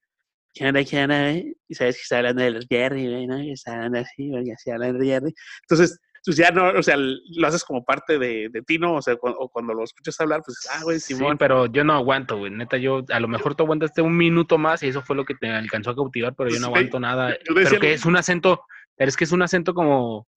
¿qué 0.54 0.66
onda, 0.66 0.82
qué 0.82 1.04
onda, 1.04 1.30
eh? 1.30 1.54
Y 1.68 1.74
sabes 1.76 1.94
que 1.98 2.02
está 2.02 2.16
hablando 2.16 2.42
de 2.42 2.50
los 2.50 2.66
Jerry, 2.68 3.08
güey, 3.08 3.28
¿no? 3.28 3.40
Y 3.40 3.52
está 3.52 3.74
hablando 3.74 4.00
así, 4.00 4.28
güey, 4.28 4.48
y 4.48 4.50
así 4.50 4.72
hablan 4.72 4.98
de 4.98 5.06
Jerry. 5.06 5.34
Entonces, 5.62 6.00
pues 6.28 6.36
ya 6.36 6.50
no, 6.50 6.68
o 6.78 6.82
sea, 6.82 6.98
lo 6.98 7.46
haces 7.46 7.64
como 7.64 7.82
parte 7.86 8.18
de, 8.18 8.50
de 8.50 8.60
ti, 8.60 8.78
¿no? 8.78 8.96
O 8.96 9.00
sea, 9.00 9.16
cu- 9.16 9.30
o 9.30 9.48
cuando 9.48 9.72
lo 9.72 9.82
escuchas 9.82 10.20
hablar, 10.20 10.42
pues, 10.44 10.58
ah, 10.70 10.82
güey, 10.82 11.00
Sí, 11.00 11.14
Simón. 11.14 11.38
pero 11.38 11.64
yo 11.64 11.84
no 11.84 11.94
aguanto, 11.94 12.36
güey. 12.36 12.50
Neta, 12.52 12.76
yo 12.76 13.02
a 13.08 13.18
lo 13.18 13.28
mejor 13.28 13.54
tú 13.54 13.62
aguantaste 13.64 14.02
un 14.02 14.14
minuto 14.14 14.58
más 14.58 14.82
y 14.82 14.88
eso 14.88 15.00
fue 15.00 15.16
lo 15.16 15.24
que 15.24 15.34
te 15.34 15.48
alcanzó 15.50 15.88
a 15.92 15.94
cautivar, 15.96 16.34
pero 16.34 16.50
yo 16.50 16.56
no 16.56 16.66
Sí, 16.66 16.72
aguanto 16.72 17.00
nada. 17.00 17.34
Pero 17.46 17.70
lo 17.70 17.80
que 17.80 17.94
es 17.94 18.04
un 18.04 18.16
acento, 18.18 18.62
pero 18.94 19.08
es 19.08 19.16
que 19.16 19.24
es 19.24 19.32
un 19.32 19.40
acento 19.40 19.72
como, 19.72 20.28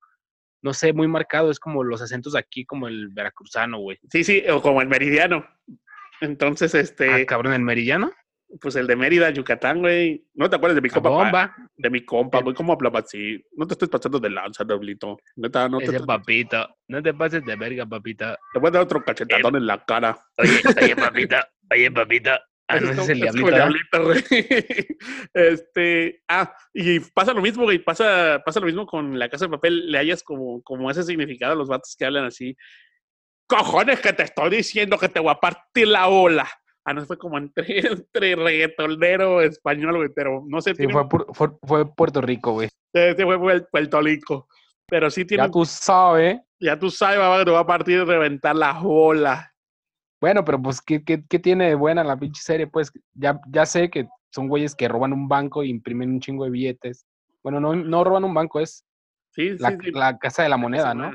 no 0.61 0.73
sé, 0.73 0.93
muy 0.93 1.09
marcado. 1.09 1.51
Es 1.51 1.59
como 1.59 1.83
los 1.83 2.01
acentos 2.01 2.31
de 2.31 2.39
aquí, 2.39 2.63
como 2.63 2.87
el 2.87 3.09
veracruzano, 3.09 3.79
güey. 3.79 3.97
Sí, 4.09 4.23
sí, 4.23 4.41
o 4.49 4.61
como 4.61 4.81
el 4.81 4.87
meridiano. 4.87 5.45
Entonces, 6.21 6.73
este, 6.75 7.09
Ah, 7.11 7.25
cabrón, 7.25 7.51
el 7.53 7.61
meridiano. 7.63 8.11
Pues 8.59 8.75
el 8.75 8.87
de 8.87 8.95
Mérida, 8.95 9.29
Yucatán, 9.29 9.79
güey. 9.79 10.25
¿No 10.33 10.49
te 10.49 10.55
acuerdas 10.57 10.75
de 10.75 10.81
mi 10.81 10.89
compa? 10.89 11.09
pa- 11.09 11.15
bomba. 11.15 11.55
De 11.77 11.89
mi 11.89 12.03
compa, 12.03 12.41
güey. 12.41 12.55
¿Cómo 12.55 12.73
hablaba 12.73 12.99
así? 12.99 13.43
No 13.55 13.65
te 13.67 13.73
estés 13.75 13.89
pasando 13.89 14.19
de 14.19 14.29
lanza, 14.29 14.63
Doblito. 14.63 15.17
Neta, 15.35 15.69
no 15.69 15.77
te, 15.79 15.85
Ese 15.85 15.99
papito. 16.01 16.67
No 16.87 17.01
te 17.01 17.13
pases 17.13 17.45
de 17.45 17.55
verga, 17.55 17.85
papita. 17.85 18.37
te 18.53 18.59
voy 18.59 18.67
a 18.69 18.71
dar 18.71 18.81
otro 18.83 19.03
cachetadón 19.03 19.55
en 19.55 19.65
la 19.67 19.83
cara. 19.85 20.19
Oye, 20.37 20.59
oye, 20.81 20.95
papita. 20.95 21.49
Oye, 21.71 21.91
papita. 21.91 22.41
Ah, 22.67 22.79
no, 22.79 22.89
es 23.01 23.09
el 23.09 23.19
diablito. 23.19 24.03
güey. 24.03 24.23
Este, 25.33 26.21
ah, 26.27 26.53
y 26.73 26.99
pasa 26.99 27.33
lo 27.33 27.41
mismo, 27.41 27.63
güey. 27.63 27.79
Pasa, 27.79 28.41
pasa 28.45 28.59
lo 28.59 28.65
mismo 28.65 28.85
con 28.85 29.17
la 29.19 29.29
casa 29.29 29.45
de 29.45 29.51
papel. 29.51 29.91
Le 29.91 29.97
hayas 29.97 30.23
como, 30.23 30.61
como 30.61 30.89
ese 30.91 31.03
significado 31.03 31.53
a 31.53 31.55
los 31.55 31.67
vatos 31.67 31.95
que 31.97 32.05
hablan 32.05 32.25
así. 32.25 32.55
Cojones 33.47 33.99
que 33.99 34.13
te 34.13 34.23
estoy 34.23 34.49
diciendo 34.49 34.97
que 34.97 35.09
te 35.09 35.19
voy 35.19 35.31
a 35.31 35.39
partir 35.39 35.87
la 35.87 36.07
ola. 36.07 36.49
Ah, 36.83 36.93
no, 36.93 37.05
fue 37.05 37.17
como 37.17 37.37
entre, 37.37 37.65
entre 37.87 38.35
reggaetonero 38.35 39.41
español, 39.41 39.97
güey, 39.97 40.09
pero 40.15 40.43
no 40.47 40.61
sé. 40.61 40.73
Sí, 40.75 40.87
fue, 40.87 41.03
fue, 41.33 41.49
fue 41.63 41.93
Puerto 41.95 42.21
Rico, 42.21 42.53
güey. 42.53 42.69
Este 42.93 43.23
fue 43.23 43.37
Puer- 43.37 43.67
Puerto 43.71 44.01
Rico. 44.01 44.47
Pero 44.87 45.09
sí 45.09 45.23
tiene. 45.25 45.43
Ya 45.43 45.49
tú 45.51 45.63
sabes. 45.65 46.39
Ya 46.59 46.77
tú 46.77 46.89
sabes, 46.89 47.17
mamá, 47.19 47.39
que 47.39 47.45
te 47.45 47.51
va 47.51 47.59
a 47.59 47.65
partir 47.67 47.97
y 47.99 48.03
reventar 48.03 48.55
las 48.55 48.77
olas. 48.83 49.47
Bueno, 50.19 50.43
pero 50.45 50.61
pues, 50.61 50.81
¿qué, 50.81 51.03
qué, 51.03 51.23
qué 51.27 51.39
tiene 51.39 51.69
de 51.69 51.75
buena 51.75 52.03
la 52.03 52.17
pinche 52.17 52.41
serie? 52.41 52.67
Pues 52.67 52.91
ya, 53.13 53.39
ya 53.47 53.65
sé 53.65 53.89
que 53.89 54.07
son 54.29 54.47
güeyes 54.47 54.75
que 54.75 54.87
roban 54.87 55.13
un 55.13 55.27
banco 55.27 55.63
e 55.63 55.67
imprimen 55.67 56.11
un 56.11 56.19
chingo 56.19 56.43
de 56.45 56.51
billetes. 56.51 57.05
Bueno, 57.43 57.59
no, 57.59 57.75
no 57.75 58.03
roban 58.03 58.23
un 58.23 58.33
banco, 58.33 58.59
es 58.59 58.85
Sí, 59.33 59.57
la, 59.57 59.71
sí, 59.71 59.77
sí. 59.85 59.91
la 59.91 60.17
casa 60.19 60.43
de 60.43 60.49
la 60.49 60.57
moneda, 60.57 60.93
¿no? 60.93 61.11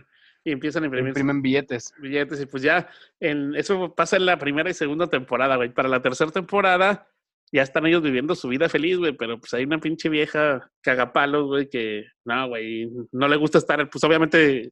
Y 0.46 0.52
empiezan 0.52 0.84
a 0.84 0.86
imprimir 0.86 1.08
Imprimen 1.08 1.42
billetes. 1.42 1.92
billetes 1.98 2.40
y 2.40 2.46
pues 2.46 2.62
ya, 2.62 2.88
en, 3.18 3.56
eso 3.56 3.92
pasa 3.96 4.16
en 4.16 4.26
la 4.26 4.38
primera 4.38 4.70
y 4.70 4.74
segunda 4.74 5.08
temporada, 5.08 5.56
güey. 5.56 5.74
Para 5.74 5.88
la 5.88 6.00
tercera 6.00 6.30
temporada 6.30 7.08
ya 7.52 7.62
están 7.62 7.84
ellos 7.86 8.00
viviendo 8.02 8.34
su 8.36 8.46
vida 8.46 8.68
feliz, 8.68 8.96
güey, 8.96 9.12
pero 9.12 9.40
pues 9.40 9.52
hay 9.54 9.64
una 9.64 9.78
pinche 9.78 10.08
vieja 10.08 10.70
cagapalos, 10.82 11.46
güey, 11.46 11.68
que 11.68 12.04
no, 12.24 12.48
güey, 12.48 12.88
no 13.10 13.26
le 13.26 13.36
gusta 13.36 13.58
estar, 13.58 13.90
pues 13.90 14.04
obviamente 14.04 14.70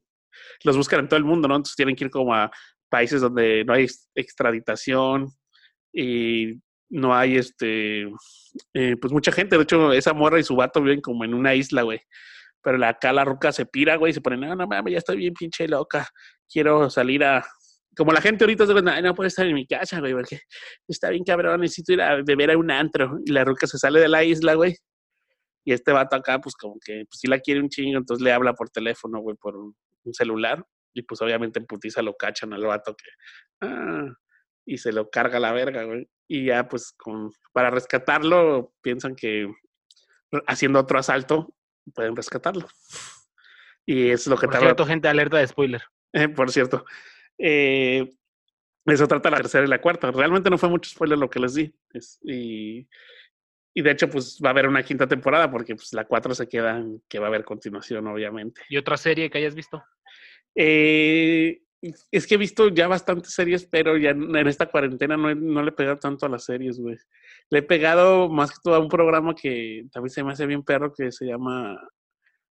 los 0.63 0.77
buscan 0.77 1.01
en 1.01 1.09
todo 1.09 1.17
el 1.17 1.25
mundo, 1.25 1.47
¿no? 1.49 1.57
Entonces 1.57 1.75
tienen 1.75 1.95
que 1.95 2.05
ir 2.05 2.09
como 2.09 2.33
a 2.33 2.49
países 2.89 3.19
donde 3.19 3.65
no 3.65 3.73
hay 3.73 3.83
ex- 3.83 4.09
extraditación 4.15 5.27
y 5.93 6.53
no 6.89 7.13
hay, 7.13 7.35
este, 7.35 8.03
eh, 8.73 8.95
pues 9.01 9.11
mucha 9.11 9.31
gente. 9.33 9.57
De 9.57 9.63
hecho, 9.63 9.91
esa 9.91 10.13
morra 10.13 10.39
y 10.39 10.43
su 10.43 10.55
vato 10.55 10.81
viven 10.81 11.01
como 11.01 11.25
en 11.25 11.33
una 11.33 11.53
isla, 11.53 11.81
güey. 11.81 11.99
Pero 12.65 12.79
la, 12.79 12.89
acá 12.89 13.13
la 13.13 13.23
ruca 13.23 13.51
se 13.51 13.67
pira, 13.67 13.95
güey, 13.95 14.09
y 14.09 14.13
se 14.15 14.21
pone, 14.21 14.37
no, 14.37 14.55
no 14.55 14.65
mames, 14.65 14.91
ya 14.93 14.97
estoy 14.97 15.17
bien 15.17 15.35
pinche 15.35 15.67
loca. 15.67 16.07
Quiero 16.51 16.89
salir 16.89 17.23
a... 17.23 17.45
Como 17.95 18.11
la 18.11 18.21
gente 18.21 18.43
ahorita 18.43 18.65
se 18.65 18.73
cuenta, 18.73 18.95
"Ay, 18.95 19.03
no 19.03 19.13
puedo 19.13 19.27
estar 19.27 19.45
en 19.45 19.53
mi 19.53 19.67
casa, 19.67 19.99
güey, 19.99 20.13
porque 20.13 20.39
está 20.87 21.11
bien 21.11 21.23
cabrón, 21.23 21.61
necesito 21.61 21.93
ir 21.93 22.01
a 22.01 22.15
beber 22.23 22.51
a 22.51 22.57
un 22.57 22.71
antro. 22.71 23.19
Y 23.23 23.31
la 23.31 23.43
ruca 23.45 23.67
se 23.67 23.77
sale 23.77 23.99
de 23.99 24.09
la 24.09 24.23
isla, 24.23 24.55
güey. 24.55 24.75
Y 25.63 25.73
este 25.73 25.91
vato 25.91 26.15
acá, 26.15 26.39
pues 26.39 26.55
como 26.55 26.77
que, 26.83 27.03
pues 27.07 27.19
sí 27.19 27.27
la 27.27 27.39
quiere 27.39 27.61
un 27.61 27.69
chingo, 27.69 27.99
entonces 27.99 28.23
le 28.23 28.31
habla 28.33 28.53
por 28.53 28.71
teléfono, 28.71 29.19
güey, 29.19 29.37
por 29.39 29.55
un, 29.55 29.75
un 30.03 30.13
celular. 30.15 30.65
Y 30.95 31.03
pues 31.03 31.21
obviamente 31.21 31.59
en 31.59 31.67
putiza 31.67 32.01
lo 32.01 32.15
cachan 32.17 32.51
al 32.53 32.65
vato 32.65 32.95
que... 32.95 33.05
Ah, 33.61 34.07
y 34.65 34.79
se 34.79 34.91
lo 34.91 35.11
carga 35.11 35.39
la 35.39 35.53
verga, 35.53 35.83
güey. 35.83 36.09
Y 36.27 36.45
ya, 36.47 36.67
pues, 36.67 36.93
con, 36.97 37.29
para 37.53 37.69
rescatarlo, 37.69 38.73
piensan 38.81 39.15
que 39.15 39.47
haciendo 40.47 40.79
otro 40.79 40.97
asalto 40.97 41.54
pueden 41.93 42.15
rescatarlo. 42.15 42.67
Y 43.85 44.09
es 44.09 44.25
lo 44.27 44.35
que 44.35 44.47
Por 44.47 44.53
tarda 44.53 44.67
cierto, 44.67 44.85
gente, 44.85 45.07
alerta 45.07 45.37
de 45.37 45.47
spoiler. 45.47 45.83
eh, 46.13 46.29
por 46.29 46.51
cierto. 46.51 46.85
Eh, 47.37 48.09
eso 48.85 49.07
trata 49.07 49.29
la 49.29 49.37
tercera 49.37 49.65
y 49.65 49.69
la 49.69 49.81
cuarta. 49.81 50.11
Realmente 50.11 50.49
no 50.49 50.57
fue 50.57 50.69
mucho 50.69 50.89
spoiler 50.89 51.17
lo 51.17 51.29
que 51.29 51.39
les 51.39 51.53
di. 51.55 51.73
Es- 51.93 52.19
y, 52.23 52.87
y 53.73 53.81
de 53.81 53.91
hecho, 53.91 54.09
pues 54.09 54.39
va 54.43 54.49
a 54.49 54.51
haber 54.51 54.67
una 54.67 54.83
quinta 54.83 55.07
temporada 55.07 55.49
porque 55.51 55.75
pues, 55.75 55.91
la 55.93 56.05
cuatro 56.05 56.33
se 56.33 56.47
queda 56.47 56.83
que 57.09 57.19
va 57.19 57.25
a 57.27 57.29
haber 57.29 57.43
continuación, 57.43 58.07
obviamente. 58.07 58.61
¿Y 58.69 58.77
otra 58.77 58.97
serie 58.97 59.29
que 59.29 59.37
hayas 59.39 59.55
visto? 59.55 59.83
Eh, 60.55 61.61
es 62.11 62.25
que 62.27 62.35
he 62.35 62.37
visto 62.37 62.69
ya 62.69 62.87
bastantes 62.87 63.33
series, 63.33 63.65
pero 63.65 63.97
ya 63.97 64.11
en 64.11 64.47
esta 64.47 64.65
cuarentena 64.67 65.17
no, 65.17 65.29
he- 65.29 65.35
no 65.35 65.61
le 65.63 65.69
he 65.69 65.73
pegado 65.73 65.97
tanto 65.97 66.25
a 66.25 66.29
las 66.29 66.45
series, 66.45 66.79
güey. 66.79 66.97
Le 67.49 67.59
he 67.59 67.63
pegado 67.63 68.29
más 68.29 68.51
que 68.51 68.57
todo 68.63 68.75
a 68.75 68.79
un 68.79 68.87
programa 68.89 69.35
que 69.35 69.85
también 69.91 70.09
se 70.09 70.23
me 70.23 70.31
hace 70.31 70.45
bien 70.45 70.63
perro 70.63 70.93
que 70.93 71.11
se 71.11 71.25
llama 71.25 71.77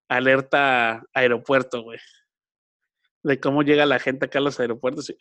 Alerta 0.09 1.03
Aeropuerto, 1.15 1.83
güey. 1.83 1.99
De 3.23 3.39
cómo 3.39 3.63
llega 3.63 3.87
la 3.87 3.99
gente 4.01 4.27
acá 4.27 4.39
a 4.39 4.43
los 4.43 4.59
aeropuertos. 4.59 5.15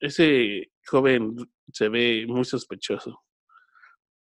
Ese 0.00 0.70
joven 0.86 1.36
se 1.72 1.88
ve 1.88 2.24
muy 2.26 2.44
sospechoso. 2.44 3.22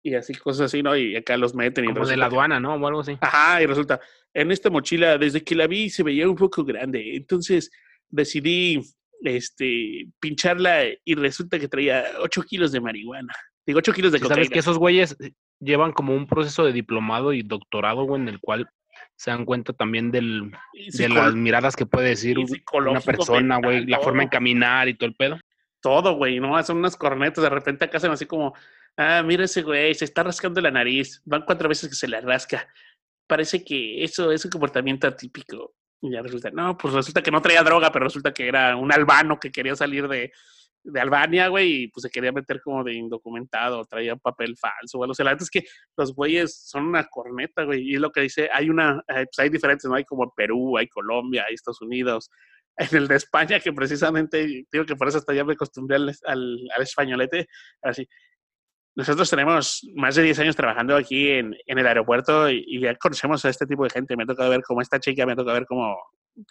Y 0.02 0.14
así, 0.14 0.34
cosas 0.34 0.66
así, 0.66 0.82
¿no? 0.82 0.96
Y 0.96 1.16
acá 1.16 1.36
los 1.36 1.54
meten 1.54 1.84
y 1.84 1.88
Como 1.92 2.06
de 2.06 2.16
la 2.16 2.28
que- 2.28 2.34
aduana, 2.34 2.60
¿no? 2.60 2.74
O 2.74 2.86
algo 2.86 3.00
así. 3.00 3.16
Ajá, 3.20 3.62
y 3.62 3.66
resulta, 3.66 4.00
en 4.32 4.50
esta 4.50 4.70
mochila, 4.70 5.18
desde 5.18 5.42
que 5.44 5.54
la 5.54 5.66
vi, 5.66 5.90
se 5.90 6.02
veía 6.02 6.28
un 6.28 6.36
poco 6.36 6.64
grande. 6.64 7.16
Entonces 7.16 7.70
decidí 8.08 8.80
este, 9.22 10.06
pincharla 10.20 10.84
y 11.04 11.14
resulta 11.14 11.58
que 11.58 11.68
traía 11.68 12.04
8 12.20 12.42
kilos 12.42 12.72
de 12.72 12.80
marihuana. 12.80 13.34
Digo, 13.66 13.78
8 13.78 13.92
kilos 13.92 14.12
de 14.12 14.18
Sí, 14.18 14.22
cocaína. 14.22 14.36
sabes 14.36 14.50
que 14.50 14.58
esos 14.58 14.78
güeyes 14.78 15.16
eh, 15.20 15.32
llevan 15.60 15.92
como 15.92 16.14
un 16.14 16.26
proceso 16.26 16.64
de 16.64 16.72
diplomado 16.72 17.32
y 17.32 17.42
doctorado, 17.42 18.04
güey, 18.04 18.22
en 18.22 18.28
el 18.28 18.40
cual 18.40 18.68
se 19.16 19.30
dan 19.30 19.44
cuenta 19.44 19.72
también 19.72 20.10
del, 20.10 20.50
de 20.72 21.08
las 21.08 21.34
miradas 21.34 21.76
que 21.76 21.86
puede 21.86 22.08
decir 22.08 22.38
una 22.38 23.00
persona, 23.00 23.58
güey, 23.58 23.86
la 23.86 24.00
forma 24.00 24.22
en 24.22 24.28
caminar 24.30 24.88
y 24.88 24.94
todo 24.94 25.08
el 25.08 25.14
pedo. 25.14 25.38
Todo, 25.82 26.14
güey, 26.16 26.40
¿no? 26.40 26.62
Son 26.62 26.78
unas 26.78 26.96
cornetas, 26.96 27.42
de 27.42 27.50
repente 27.50 27.84
acá 27.84 27.98
hacen 27.98 28.10
así 28.10 28.26
como, 28.26 28.54
ah, 28.96 29.22
mira 29.24 29.44
ese 29.44 29.62
güey, 29.62 29.94
se 29.94 30.04
está 30.06 30.22
rascando 30.22 30.60
la 30.60 30.70
nariz. 30.70 31.22
Van 31.24 31.44
cuatro 31.44 31.68
veces 31.68 31.88
que 31.88 31.94
se 31.94 32.08
la 32.08 32.20
rasca. 32.20 32.66
Parece 33.26 33.64
que 33.64 34.02
eso 34.02 34.32
es 34.32 34.44
un 34.44 34.50
comportamiento 34.50 35.06
atípico. 35.06 35.74
Y 36.02 36.10
ya 36.12 36.22
resulta, 36.22 36.50
no, 36.50 36.76
pues 36.78 36.94
resulta 36.94 37.22
que 37.22 37.30
no 37.30 37.42
traía 37.42 37.62
droga, 37.62 37.92
pero 37.92 38.06
resulta 38.06 38.32
que 38.32 38.48
era 38.48 38.74
un 38.76 38.92
albano 38.92 39.38
que 39.38 39.52
quería 39.52 39.76
salir 39.76 40.08
de, 40.08 40.32
de 40.82 41.00
Albania, 41.00 41.48
güey, 41.48 41.82
y 41.82 41.88
pues 41.88 42.02
se 42.02 42.10
quería 42.10 42.32
meter 42.32 42.60
como 42.60 42.82
de 42.82 42.94
indocumentado, 42.94 43.84
traía 43.84 44.16
papel 44.16 44.56
falso, 44.56 44.98
güey. 44.98 45.10
O 45.10 45.14
sea, 45.14 45.24
la 45.24 45.32
verdad 45.32 45.42
es 45.42 45.50
que 45.50 45.64
los 45.96 46.14
güeyes 46.14 46.68
son 46.68 46.86
una 46.86 47.04
corneta, 47.04 47.64
güey, 47.64 47.82
y 47.82 47.94
es 47.94 48.00
lo 48.00 48.10
que 48.10 48.22
dice, 48.22 48.48
hay 48.52 48.70
una, 48.70 49.02
eh, 49.08 49.26
pues 49.26 49.38
hay 49.38 49.50
diferentes, 49.50 49.88
¿no? 49.88 49.94
Hay 49.96 50.04
como 50.04 50.32
Perú, 50.34 50.78
hay 50.78 50.88
Colombia, 50.88 51.44
hay 51.46 51.54
Estados 51.54 51.82
Unidos, 51.82 52.30
en 52.76 52.96
el 52.96 53.08
de 53.08 53.16
España, 53.16 53.60
que 53.60 53.72
precisamente, 53.72 54.64
digo 54.72 54.86
que 54.86 54.96
por 54.96 55.08
eso 55.08 55.18
hasta 55.18 55.34
ya 55.34 55.44
me 55.44 55.52
acostumbré 55.52 55.96
al, 55.96 56.14
al, 56.24 56.58
al 56.74 56.82
españolete, 56.82 57.48
así. 57.82 58.08
Nosotros 58.96 59.30
tenemos 59.30 59.88
más 59.94 60.16
de 60.16 60.22
10 60.22 60.38
años 60.40 60.56
trabajando 60.56 60.96
aquí 60.96 61.30
en, 61.30 61.56
en 61.66 61.78
el 61.78 61.86
aeropuerto 61.86 62.50
y, 62.50 62.64
y 62.66 62.80
ya 62.80 62.94
conocemos 62.96 63.44
a 63.44 63.48
este 63.48 63.66
tipo 63.66 63.84
de 63.84 63.90
gente. 63.90 64.16
Me 64.16 64.24
ha 64.24 64.26
tocado 64.26 64.50
ver 64.50 64.62
como 64.62 64.80
esta 64.82 64.98
chica, 64.98 65.24
me 65.26 65.32
ha 65.32 65.36
tocado 65.36 65.54
ver 65.54 65.66
como, 65.66 65.96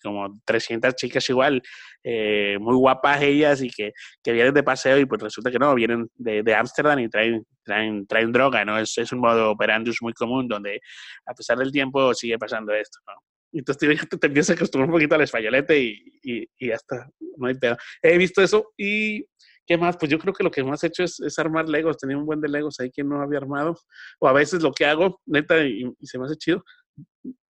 como 0.01 0.39
300 0.45 0.95
chicas 0.95 1.29
igual, 1.29 1.61
eh, 2.03 2.57
muy 2.59 2.75
guapas 2.75 3.21
ellas 3.21 3.61
y 3.61 3.69
que, 3.69 3.91
que 4.23 4.31
vienen 4.31 4.53
de 4.53 4.63
paseo 4.63 4.97
y 4.97 5.05
pues 5.05 5.21
resulta 5.21 5.51
que 5.51 5.59
no, 5.59 5.73
vienen 5.75 6.07
de 6.15 6.43
de 6.43 6.55
Ámsterdam 6.55 6.99
y 6.99 7.09
traen, 7.09 7.43
traen, 7.63 8.05
traen 8.07 8.31
droga, 8.31 8.65
¿no? 8.65 8.77
Es, 8.77 8.97
es 8.97 9.11
un 9.11 9.19
modo 9.19 9.51
operandus 9.51 9.97
muy 10.01 10.13
común 10.13 10.47
donde 10.47 10.79
a 11.25 11.33
pesar 11.33 11.57
del 11.57 11.71
tiempo 11.71 12.13
sigue 12.13 12.37
pasando 12.37 12.73
esto, 12.73 12.99
¿no? 13.07 13.13
Entonces 13.51 13.99
te, 14.09 14.17
te 14.17 14.27
empiezas 14.27 14.51
a 14.51 14.53
acostumbrar 14.53 14.89
un 14.89 14.93
poquito 14.93 15.15
al 15.15 15.21
españolete 15.21 15.79
y, 15.79 16.03
y, 16.23 16.43
y 16.57 16.67
ya 16.67 16.75
está, 16.75 17.09
no 17.37 17.47
hay 17.47 17.55
pedo. 17.55 17.77
He 18.01 18.17
visto 18.17 18.41
eso 18.41 18.71
y 18.77 19.25
¿qué 19.69 19.77
más? 19.77 19.97
Pues 19.97 20.09
yo 20.09 20.17
creo 20.17 20.33
que 20.33 20.43
lo 20.43 20.49
que 20.49 20.63
más 20.63 20.83
he 20.83 20.87
hecho 20.87 21.03
es, 21.03 21.19
es 21.19 21.37
armar 21.37 21.69
Legos. 21.69 21.97
Tenía 21.97 22.17
un 22.17 22.25
buen 22.25 22.41
de 22.41 22.49
Legos 22.49 22.79
ahí 22.79 22.89
que 22.89 23.03
no 23.03 23.21
había 23.21 23.37
armado. 23.37 23.77
O 24.19 24.27
a 24.27 24.33
veces 24.33 24.63
lo 24.63 24.71
que 24.71 24.85
hago, 24.87 25.21
neta, 25.27 25.63
y, 25.63 25.83
y 25.99 26.07
se 26.07 26.17
me 26.17 26.25
hace 26.25 26.35
chido, 26.37 26.63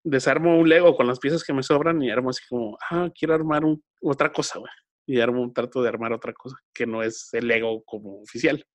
desarmo 0.03 0.57
un 0.57 0.67
Lego 0.67 0.95
con 0.95 1.05
las 1.05 1.19
piezas 1.19 1.43
que 1.43 1.53
me 1.53 1.61
sobran 1.61 2.01
y 2.01 2.09
armo 2.09 2.31
así 2.31 2.41
como, 2.49 2.75
ah, 2.89 3.09
quiero 3.13 3.35
armar 3.35 3.63
un, 3.63 3.83
otra 4.01 4.31
cosa, 4.31 4.57
güey. 4.57 4.71
Y 5.05 5.19
armo 5.19 5.43
un 5.43 5.53
trato 5.53 5.83
de 5.83 5.89
armar 5.89 6.11
otra 6.11 6.33
cosa 6.33 6.57
que 6.73 6.87
no 6.87 7.03
es 7.03 7.29
el 7.33 7.47
Lego 7.47 7.83
como 7.85 8.19
oficial. 8.21 8.65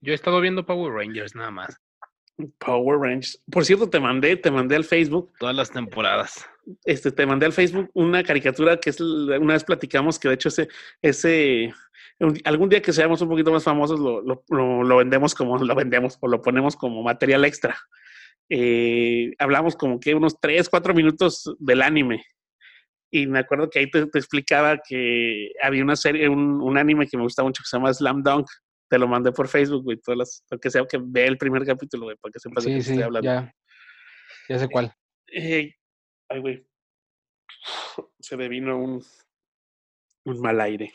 Yo 0.00 0.12
he 0.12 0.14
estado 0.14 0.40
viendo 0.40 0.64
Power 0.64 0.94
Rangers 0.94 1.34
nada 1.34 1.50
más, 1.50 1.76
Power 2.58 2.98
Rangers. 2.98 3.42
Por 3.52 3.66
cierto, 3.66 3.90
te 3.90 4.00
mandé, 4.00 4.36
te 4.36 4.50
mandé 4.50 4.76
al 4.76 4.84
Facebook 4.84 5.32
todas 5.38 5.54
las 5.54 5.70
temporadas. 5.70 6.46
Este, 6.84 7.12
te 7.12 7.26
mandé 7.26 7.46
al 7.46 7.52
Facebook 7.52 7.90
una 7.94 8.22
caricatura 8.22 8.78
que 8.78 8.90
es, 8.90 9.00
una 9.00 9.54
vez 9.54 9.64
platicamos 9.64 10.18
que 10.18 10.28
de 10.28 10.34
hecho 10.34 10.48
ese, 10.48 10.68
ese, 11.02 11.72
algún 12.44 12.68
día 12.68 12.82
que 12.82 12.92
seamos 12.92 13.20
un 13.22 13.28
poquito 13.28 13.52
más 13.52 13.62
famosos 13.64 14.00
lo, 14.00 14.20
lo, 14.22 14.44
lo- 14.48 14.82
lo 14.82 14.96
vendemos 14.96 15.34
como, 15.34 15.58
lo 15.64 15.74
vendemos 15.74 16.18
o 16.20 16.28
lo 16.28 16.42
ponemos 16.42 16.76
como 16.76 17.02
material 17.02 17.44
extra. 17.44 17.76
Eh, 18.48 19.32
hablamos 19.38 19.74
como 19.76 19.98
que 19.98 20.14
unos 20.14 20.38
3, 20.40 20.68
4 20.68 20.94
minutos 20.94 21.54
del 21.58 21.82
anime. 21.82 22.24
Y 23.10 23.26
me 23.26 23.38
acuerdo 23.38 23.70
que 23.70 23.78
ahí 23.78 23.90
te, 23.90 24.06
te 24.06 24.18
explicaba 24.18 24.78
que 24.86 25.50
había 25.62 25.82
una 25.82 25.96
serie, 25.96 26.28
un, 26.28 26.60
un 26.60 26.76
anime 26.78 27.06
que 27.06 27.16
me 27.16 27.22
gusta 27.22 27.42
mucho 27.42 27.62
que 27.62 27.68
se 27.68 27.76
llama 27.76 27.92
Slam 27.94 28.22
Dunk. 28.22 28.46
Te 28.88 28.98
lo 28.98 29.08
mandé 29.08 29.32
por 29.32 29.48
Facebook, 29.48 29.82
güey, 29.84 29.96
todas 29.98 30.18
las, 30.18 30.44
para 30.48 30.60
que 30.60 30.70
sea 30.70 30.84
que 30.88 30.98
ve 31.02 31.26
el 31.26 31.38
primer 31.38 31.64
capítulo, 31.64 32.04
güey, 32.06 32.16
para 32.20 32.32
que 32.32 32.38
sepas 32.40 32.64
de 32.64 32.70
qué 32.72 32.76
Sí, 32.80 32.82
sí, 32.84 32.90
estoy 32.92 33.04
hablando. 33.04 33.28
ya. 33.28 33.52
Ya 34.48 34.58
sé 34.60 34.68
cuál. 34.68 34.92
Eh, 35.32 35.74
ay, 36.28 36.40
güey. 36.40 36.66
Se 38.20 38.36
me 38.36 38.48
vino 38.48 38.78
un, 38.78 39.04
un 40.24 40.40
mal 40.40 40.60
aire. 40.60 40.92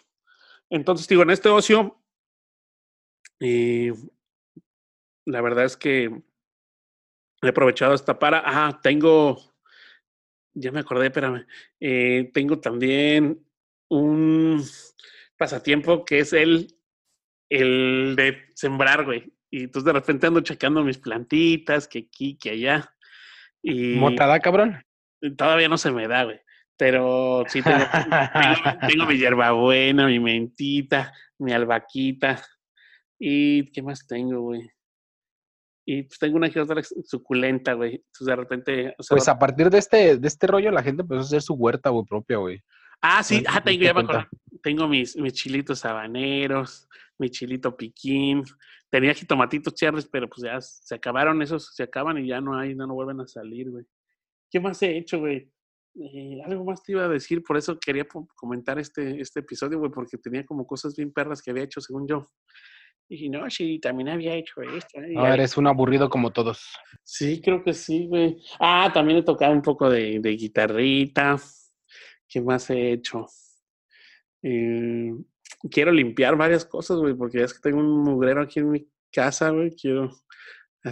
Entonces, 0.69 1.07
digo, 1.07 1.23
en 1.23 1.31
este 1.31 1.49
ocio, 1.49 2.01
eh, 3.39 3.93
la 5.25 5.41
verdad 5.41 5.65
es 5.65 5.75
que 5.77 6.21
he 7.41 7.47
aprovechado 7.47 7.93
hasta 7.93 8.17
para. 8.19 8.41
Ah, 8.45 8.79
tengo. 8.81 9.37
Ya 10.53 10.71
me 10.71 10.81
acordé, 10.81 11.07
espérame. 11.07 11.45
eh, 11.79 12.29
tengo 12.33 12.59
también 12.59 13.45
un 13.89 14.61
pasatiempo 15.37 16.03
que 16.03 16.19
es 16.19 16.33
el, 16.33 16.77
el 17.49 18.15
de 18.17 18.45
sembrar, 18.53 19.05
güey. 19.05 19.33
Y 19.49 19.63
entonces 19.63 19.85
de 19.85 19.93
repente 19.93 20.27
ando 20.27 20.41
checando 20.41 20.83
mis 20.83 20.97
plantitas, 20.97 21.87
que 21.87 21.99
aquí, 21.99 22.37
que 22.37 22.51
allá. 22.51 22.93
Y 23.61 23.95
¿Motada, 23.95 24.39
cabrón? 24.39 24.83
Todavía 25.37 25.69
no 25.69 25.77
se 25.77 25.91
me 25.91 26.07
da, 26.07 26.23
güey. 26.23 26.39
Pero 26.77 27.43
sí 27.47 27.61
tengo, 27.61 27.77
tengo, 27.77 28.79
tengo 28.89 29.05
mi 29.05 29.17
hierbabuena, 29.17 30.07
mi 30.07 30.19
mentita, 30.19 31.13
mi 31.37 31.51
albaquita. 31.51 32.41
¿Y 33.19 33.71
qué 33.71 33.83
más 33.83 34.07
tengo, 34.07 34.41
güey? 34.41 34.67
Y 35.85 36.03
pues 36.03 36.17
tengo 36.19 36.37
una 36.37 36.49
que 36.49 36.59
otra 36.59 36.81
suculenta, 37.05 37.73
güey. 37.73 37.95
Entonces 37.95 38.25
de 38.27 38.35
repente. 38.35 38.95
o 38.97 39.03
sea, 39.03 39.15
Pues 39.15 39.27
a 39.27 39.37
partir 39.37 39.69
de 39.69 39.77
este, 39.77 40.17
de 40.17 40.27
este 40.27 40.47
rollo, 40.47 40.71
la 40.71 40.83
gente 40.83 41.01
empezó 41.01 41.21
a 41.21 41.23
hacer 41.23 41.41
su 41.41 41.53
huerta, 41.53 41.89
güey, 41.89 42.05
propia, 42.05 42.37
güey. 42.37 42.61
ah, 43.01 43.21
sí, 43.23 43.43
ah, 43.47 43.61
te 43.61 43.71
tengo, 43.71 43.83
ya 43.83 43.93
me 43.93 44.01
acordé. 44.01 44.27
Tengo 44.63 44.87
mis, 44.87 45.15
mis 45.17 45.33
chilitos 45.33 45.83
habaneros, 45.85 46.87
mi 47.17 47.29
chilito 47.29 47.75
piquín. 47.75 48.43
Tenía 48.89 49.13
jitomatitos 49.13 49.73
cherries, 49.73 50.07
pero 50.07 50.27
pues 50.27 50.43
ya 50.43 50.59
se 50.61 50.95
acabaron 50.95 51.41
esos, 51.41 51.73
se 51.73 51.83
acaban 51.83 52.17
y 52.17 52.27
ya 52.27 52.41
no 52.41 52.57
hay, 52.57 52.75
no, 52.75 52.87
no 52.87 52.93
vuelven 52.93 53.21
a 53.21 53.27
salir, 53.27 53.69
güey. 53.69 53.85
¿Qué 54.51 54.59
más 54.59 54.81
he 54.83 54.97
hecho, 54.97 55.19
güey? 55.19 55.49
eh, 55.99 56.41
algo 56.45 56.63
más 56.63 56.83
te 56.83 56.93
iba 56.93 57.05
a 57.05 57.09
decir, 57.09 57.43
por 57.43 57.57
eso 57.57 57.77
quería 57.79 58.07
comentar 58.35 58.79
este, 58.79 59.19
este 59.19 59.41
episodio, 59.41 59.79
güey, 59.79 59.91
porque 59.91 60.17
tenía 60.17 60.45
como 60.45 60.65
cosas 60.65 60.95
bien 60.95 61.11
perras 61.11 61.41
que 61.41 61.51
había 61.51 61.63
hecho, 61.63 61.81
según 61.81 62.07
yo. 62.07 62.31
Y 63.09 63.15
dije, 63.15 63.29
no, 63.29 63.49
sí, 63.49 63.79
también 63.79 64.09
había 64.09 64.35
hecho 64.35 64.61
esto. 64.61 65.01
¿eh?". 65.01 65.13
No, 65.13 65.27
eres 65.27 65.57
un 65.57 65.67
aburrido 65.67 66.09
como 66.09 66.31
todos. 66.31 66.63
Sí, 67.03 67.41
creo 67.41 67.63
que 67.63 67.73
sí, 67.73 68.07
güey. 68.07 68.41
Ah, 68.59 68.89
también 68.93 69.19
he 69.19 69.23
tocado 69.23 69.51
un 69.53 69.61
poco 69.61 69.89
de, 69.89 70.19
de 70.21 70.29
guitarrita. 70.31 71.37
¿Qué 72.27 72.39
más 72.39 72.69
he 72.69 72.93
hecho? 72.93 73.25
Eh, 74.41 75.11
quiero 75.69 75.91
limpiar 75.91 76.37
varias 76.37 76.65
cosas, 76.65 76.99
güey, 76.99 77.13
porque 77.13 77.39
ya 77.39 77.45
es 77.45 77.53
que 77.53 77.59
tengo 77.59 77.79
un 77.79 78.01
mugrero 78.01 78.41
aquí 78.41 78.59
en 78.59 78.71
mi 78.71 78.87
casa, 79.11 79.49
güey. 79.49 79.71
Quiero 79.75 80.09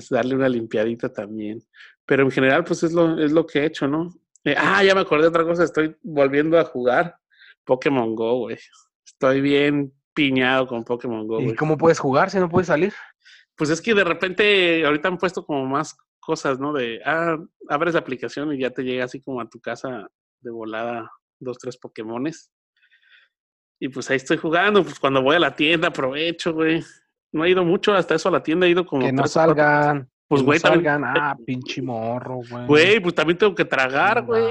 darle 0.10 0.36
una 0.36 0.50
limpiadita 0.50 1.14
también. 1.14 1.64
Pero 2.10 2.24
en 2.24 2.32
general, 2.32 2.64
pues 2.64 2.82
es 2.82 2.92
lo, 2.92 3.24
es 3.24 3.32
lo 3.32 3.46
que 3.46 3.60
he 3.60 3.66
hecho, 3.68 3.88
¿no? 3.88 4.12
Eh, 4.44 4.56
ah, 4.58 4.84
ya 4.84 4.96
me 4.96 5.02
acordé 5.02 5.22
de 5.22 5.28
otra 5.28 5.44
cosa. 5.44 5.64
Estoy 5.64 5.96
volviendo 6.02 6.58
a 6.58 6.66
jugar 6.66 7.16
Pokémon 7.64 8.16
Go, 8.16 8.40
güey. 8.40 8.58
Estoy 9.06 9.42
bien 9.42 9.94
piñado 10.16 10.66
con 10.66 10.84
Pokémon 10.84 11.28
Go, 11.28 11.40
¿Y 11.40 11.54
cómo 11.54 11.78
puedes 11.78 12.00
jugar 12.00 12.32
si 12.32 12.40
no 12.40 12.50
puedes 12.50 12.66
salir? 12.66 12.96
Pues 13.56 13.70
es 13.70 13.80
que 13.80 13.94
de 13.94 14.04
repente 14.04 14.84
ahorita 14.84 15.08
han 15.08 15.20
puesto 15.20 15.46
como 15.46 15.68
más 15.68 15.96
cosas, 16.20 16.60
¿no? 16.60 16.74
De, 16.74 17.00
ah, 17.06 17.38
abres 17.70 17.94
la 17.94 18.00
aplicación 18.00 18.52
y 18.56 18.60
ya 18.60 18.72
te 18.72 18.82
llega 18.82 19.06
así 19.06 19.22
como 19.22 19.40
a 19.40 19.48
tu 19.48 19.60
casa 19.60 20.10
de 20.42 20.50
volada 20.50 21.12
dos, 21.38 21.60
tres 21.60 21.78
Pokémones. 21.78 22.50
Y 23.80 23.90
pues 23.90 24.10
ahí 24.10 24.18
estoy 24.18 24.38
jugando, 24.38 24.84
pues 24.84 25.00
cuando 25.00 25.22
voy 25.22 25.36
a 25.36 25.40
la 25.40 25.56
tienda 25.56 25.90
aprovecho, 25.90 26.56
güey. 26.56 26.84
No 27.32 27.46
he 27.46 27.52
ido 27.52 27.64
mucho 27.64 27.94
hasta 27.94 28.16
eso 28.16 28.30
a 28.30 28.32
la 28.32 28.42
tienda, 28.42 28.66
he 28.66 28.72
ido 28.72 28.88
como 28.88 29.06
Que 29.06 29.14
no 29.14 29.28
salgan. 29.28 30.10
Pues 30.30 30.44
güey, 30.44 30.60
no 30.64 30.70
también. 30.70 31.04
Ah, 31.04 31.36
pinche 31.46 31.82
morro, 31.82 32.40
güey. 32.50 32.66
güey, 32.68 33.00
pues 33.00 33.16
también 33.16 33.38
tengo 33.38 33.54
que 33.56 33.66
tragar, 33.66 34.24
güey. 34.24 34.46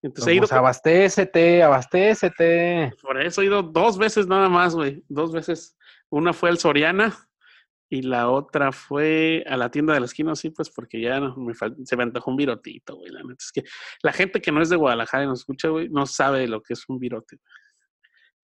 Entonces 0.00 0.28
he 0.28 0.34
ido 0.34 0.42
Pues 0.42 0.52
abastécete, 0.52 1.62
abastécete. 1.62 2.92
Por 3.02 3.20
eso 3.20 3.42
he 3.42 3.46
ido 3.46 3.62
dos 3.62 3.98
veces 3.98 4.26
nada 4.26 4.48
más, 4.48 4.74
güey. 4.74 5.02
Dos 5.08 5.32
veces. 5.32 5.76
Una 6.10 6.32
fue 6.32 6.50
al 6.50 6.58
Soriana 6.58 7.16
y 7.90 8.02
la 8.02 8.28
otra 8.30 8.70
fue 8.70 9.44
a 9.48 9.56
la 9.56 9.70
tienda 9.70 9.94
de 9.94 10.00
la 10.00 10.06
esquina, 10.06 10.34
sí, 10.36 10.50
pues 10.50 10.70
porque 10.70 11.00
ya 11.00 11.18
no- 11.20 11.34
me 11.36 11.54
se 11.84 11.96
me 11.96 12.02
antojó 12.04 12.30
un 12.30 12.36
virotito, 12.36 12.96
güey. 12.96 13.10
La 13.10 13.22
neta 13.22 13.36
es 13.40 13.50
que 13.52 13.64
la 14.02 14.12
gente 14.12 14.40
que 14.40 14.52
no 14.52 14.62
es 14.62 14.68
de 14.68 14.76
Guadalajara 14.76 15.24
y 15.24 15.26
nos 15.26 15.40
escucha, 15.40 15.68
güey, 15.68 15.88
no 15.88 16.06
sabe 16.06 16.46
lo 16.46 16.62
que 16.62 16.74
es 16.74 16.84
un 16.88 16.98
virote. 16.98 17.38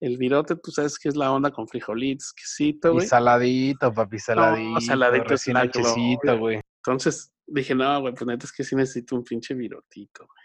El 0.01 0.17
virote, 0.17 0.57
tú 0.57 0.71
sabes 0.71 0.99
que 0.99 1.09
es 1.11 1.17
la 1.17 1.31
onda 1.31 1.51
con 1.51 1.69
frijolitos, 1.69 2.33
quesito, 2.33 2.89
Y 2.89 2.93
güey. 2.95 3.07
saladito, 3.07 3.93
papi, 3.93 4.19
saladito. 4.19 4.81
saladito 4.81 5.25
es 5.25 5.31
recién 5.31 5.55
la 5.55 5.65
hechecito, 5.65 6.39
güey. 6.39 6.61
Entonces 6.85 7.33
dije, 7.47 7.75
no, 7.75 8.01
güey, 8.01 8.15
pues 8.15 8.27
neta 8.27 8.47
es 8.47 8.53
que 8.53 8.65
sí 8.65 8.75
necesito 8.75 9.15
un 9.17 9.25
pinche 9.25 9.55
virotito, 9.55 10.27
güey. 10.27 10.39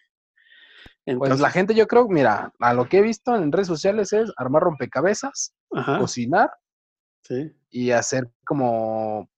Pues 1.05 1.13
Entonces, 1.15 1.39
la 1.39 1.51
gente, 1.51 1.75
yo 1.75 1.88
creo, 1.88 2.07
mira, 2.07 2.51
a 2.59 2.74
lo 2.74 2.89
que 2.89 2.97
he 2.97 3.01
visto 3.01 3.35
en 3.35 3.51
redes 3.51 3.67
sociales 3.67 4.12
es 4.12 4.31
armar 4.38 4.63
rompecabezas, 4.63 5.53
Ajá, 5.71 6.00
cocinar 6.00 6.50
sí. 7.24 7.51
y 7.69 7.91
hacer 7.91 8.31
como 8.43 9.29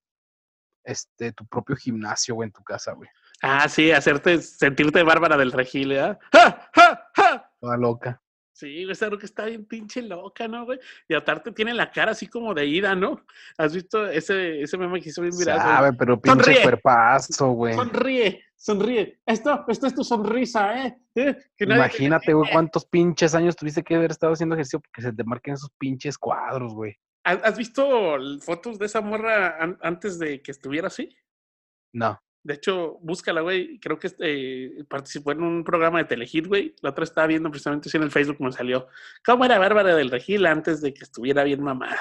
este 0.85 1.33
tu 1.33 1.45
propio 1.45 1.75
gimnasio, 1.75 2.35
güey, 2.35 2.47
en 2.47 2.53
tu 2.53 2.63
casa, 2.63 2.93
güey. 2.93 3.09
Ah, 3.41 3.67
sí, 3.67 3.91
hacerte 3.91 4.41
sentirte 4.41 5.03
bárbara 5.03 5.35
del 5.37 5.51
regil, 5.51 5.89
¿verdad? 5.89 6.17
¡Ja, 6.33 6.69
ja, 6.73 7.09
ja! 7.15 7.51
Toda 7.59 7.77
loca. 7.77 8.21
Sí, 8.57 8.85
güey, 8.85 8.91
esa 8.93 9.07
que 9.11 9.25
está 9.27 9.45
bien 9.45 9.65
pinche 9.65 10.01
loca, 10.01 10.47
¿no, 10.47 10.65
güey? 10.65 10.79
Y 11.07 11.13
aparte 11.13 11.51
tiene 11.51 11.75
la 11.75 11.91
cara 11.91 12.13
así 12.13 12.25
como 12.25 12.55
de 12.55 12.65
ida, 12.65 12.95
¿no? 12.95 13.23
¿Has 13.55 13.75
visto 13.75 14.07
ese, 14.07 14.61
ese 14.63 14.79
meme 14.79 14.99
que 14.99 15.09
hizo 15.09 15.21
bien 15.21 15.37
viral? 15.37 15.59
güey? 15.61 15.75
Sabe, 15.75 15.93
pero 15.93 16.19
pinche 16.19 16.43
Sonríe. 16.43 16.63
cuerpazo, 16.63 17.49
güey. 17.51 17.75
Sonríe, 17.75 18.43
sonríe. 18.55 19.19
Esto, 19.27 19.63
esto 19.67 19.85
es 19.85 19.93
tu 19.93 20.03
sonrisa, 20.03 20.87
¿eh? 20.87 20.97
¿Eh? 21.13 21.37
Que 21.55 21.67
nadie 21.67 21.81
te 21.83 21.85
Imagínate, 21.87 22.33
güey, 22.33 22.51
cuántos 22.51 22.83
pinches 22.85 23.35
años 23.35 23.55
tuviste 23.55 23.83
que 23.83 23.93
haber 23.93 24.09
estado 24.09 24.33
haciendo 24.33 24.55
ejercicio 24.55 24.79
porque 24.79 25.03
se 25.03 25.13
te 25.13 25.23
marquen 25.23 25.53
esos 25.53 25.69
pinches 25.77 26.17
cuadros, 26.17 26.73
güey. 26.73 26.97
¿Has 27.25 27.59
visto 27.59 28.17
fotos 28.41 28.79
de 28.79 28.87
esa 28.87 29.01
morra 29.01 29.61
an- 29.61 29.77
antes 29.83 30.17
de 30.17 30.41
que 30.41 30.49
estuviera 30.49 30.87
así? 30.87 31.15
No. 31.93 32.19
De 32.47 32.53
hecho, 32.53 32.97
búscala, 33.01 33.41
güey. 33.41 33.77
Creo 33.77 33.99
que 33.99 34.09
eh, 34.19 34.85
participó 34.87 35.33
en 35.33 35.43
un 35.43 35.65
programa 35.65 35.97
de 35.97 36.05
Telehit, 36.05 36.47
güey. 36.47 36.73
La 36.81 36.91
otra 36.91 37.03
estaba 37.03 37.27
viendo 37.27 37.51
precisamente 37.51 37.89
así 37.89 37.97
en 37.97 38.03
el 38.03 38.09
Facebook 38.09 38.37
me 38.39 38.53
salió. 38.53 38.87
¿Cómo 39.25 39.43
era 39.43 39.59
Bárbara 39.59 39.93
del 39.93 40.09
Regil 40.09 40.45
antes 40.45 40.79
de 40.79 40.93
que 40.93 41.03
estuviera 41.03 41.43
bien 41.43 41.61
mamada? 41.61 41.99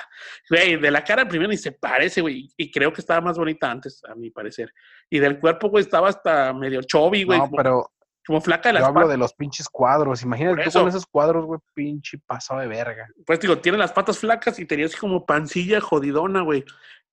Güey, 0.48 0.76
de 0.76 0.90
la 0.92 1.02
cara 1.02 1.26
primero 1.26 1.50
ni 1.50 1.56
se 1.56 1.72
parece, 1.72 2.20
güey. 2.20 2.48
Y 2.56 2.70
creo 2.70 2.92
que 2.92 3.00
estaba 3.00 3.20
más 3.20 3.36
bonita 3.36 3.68
antes, 3.68 4.04
a 4.04 4.14
mi 4.14 4.30
parecer. 4.30 4.72
Y 5.10 5.18
del 5.18 5.40
cuerpo, 5.40 5.68
güey, 5.68 5.82
estaba 5.82 6.10
hasta 6.10 6.52
medio 6.52 6.80
chubby, 6.82 7.24
güey. 7.24 7.40
No, 7.40 7.46
como, 7.46 7.56
pero 7.56 7.90
como 8.24 8.40
flaca 8.40 8.68
de 8.68 8.74
yo 8.74 8.78
las 8.80 8.88
hablo 8.88 9.00
patas. 9.00 9.10
de 9.10 9.18
los 9.18 9.34
pinches 9.34 9.68
cuadros. 9.68 10.22
Imagínate 10.22 10.62
tú 10.62 10.78
con 10.78 10.88
esos 10.88 11.06
cuadros, 11.06 11.44
güey, 11.44 11.60
pinche 11.74 12.18
pasado 12.18 12.60
de 12.60 12.68
verga. 12.68 13.08
Pues 13.24 13.40
digo, 13.40 13.58
tiene 13.58 13.78
las 13.78 13.92
patas 13.92 14.18
flacas 14.18 14.60
y 14.60 14.64
tenía 14.64 14.86
así 14.86 14.96
como 14.96 15.26
pancilla 15.26 15.80
jodidona, 15.80 16.42
güey. 16.42 16.64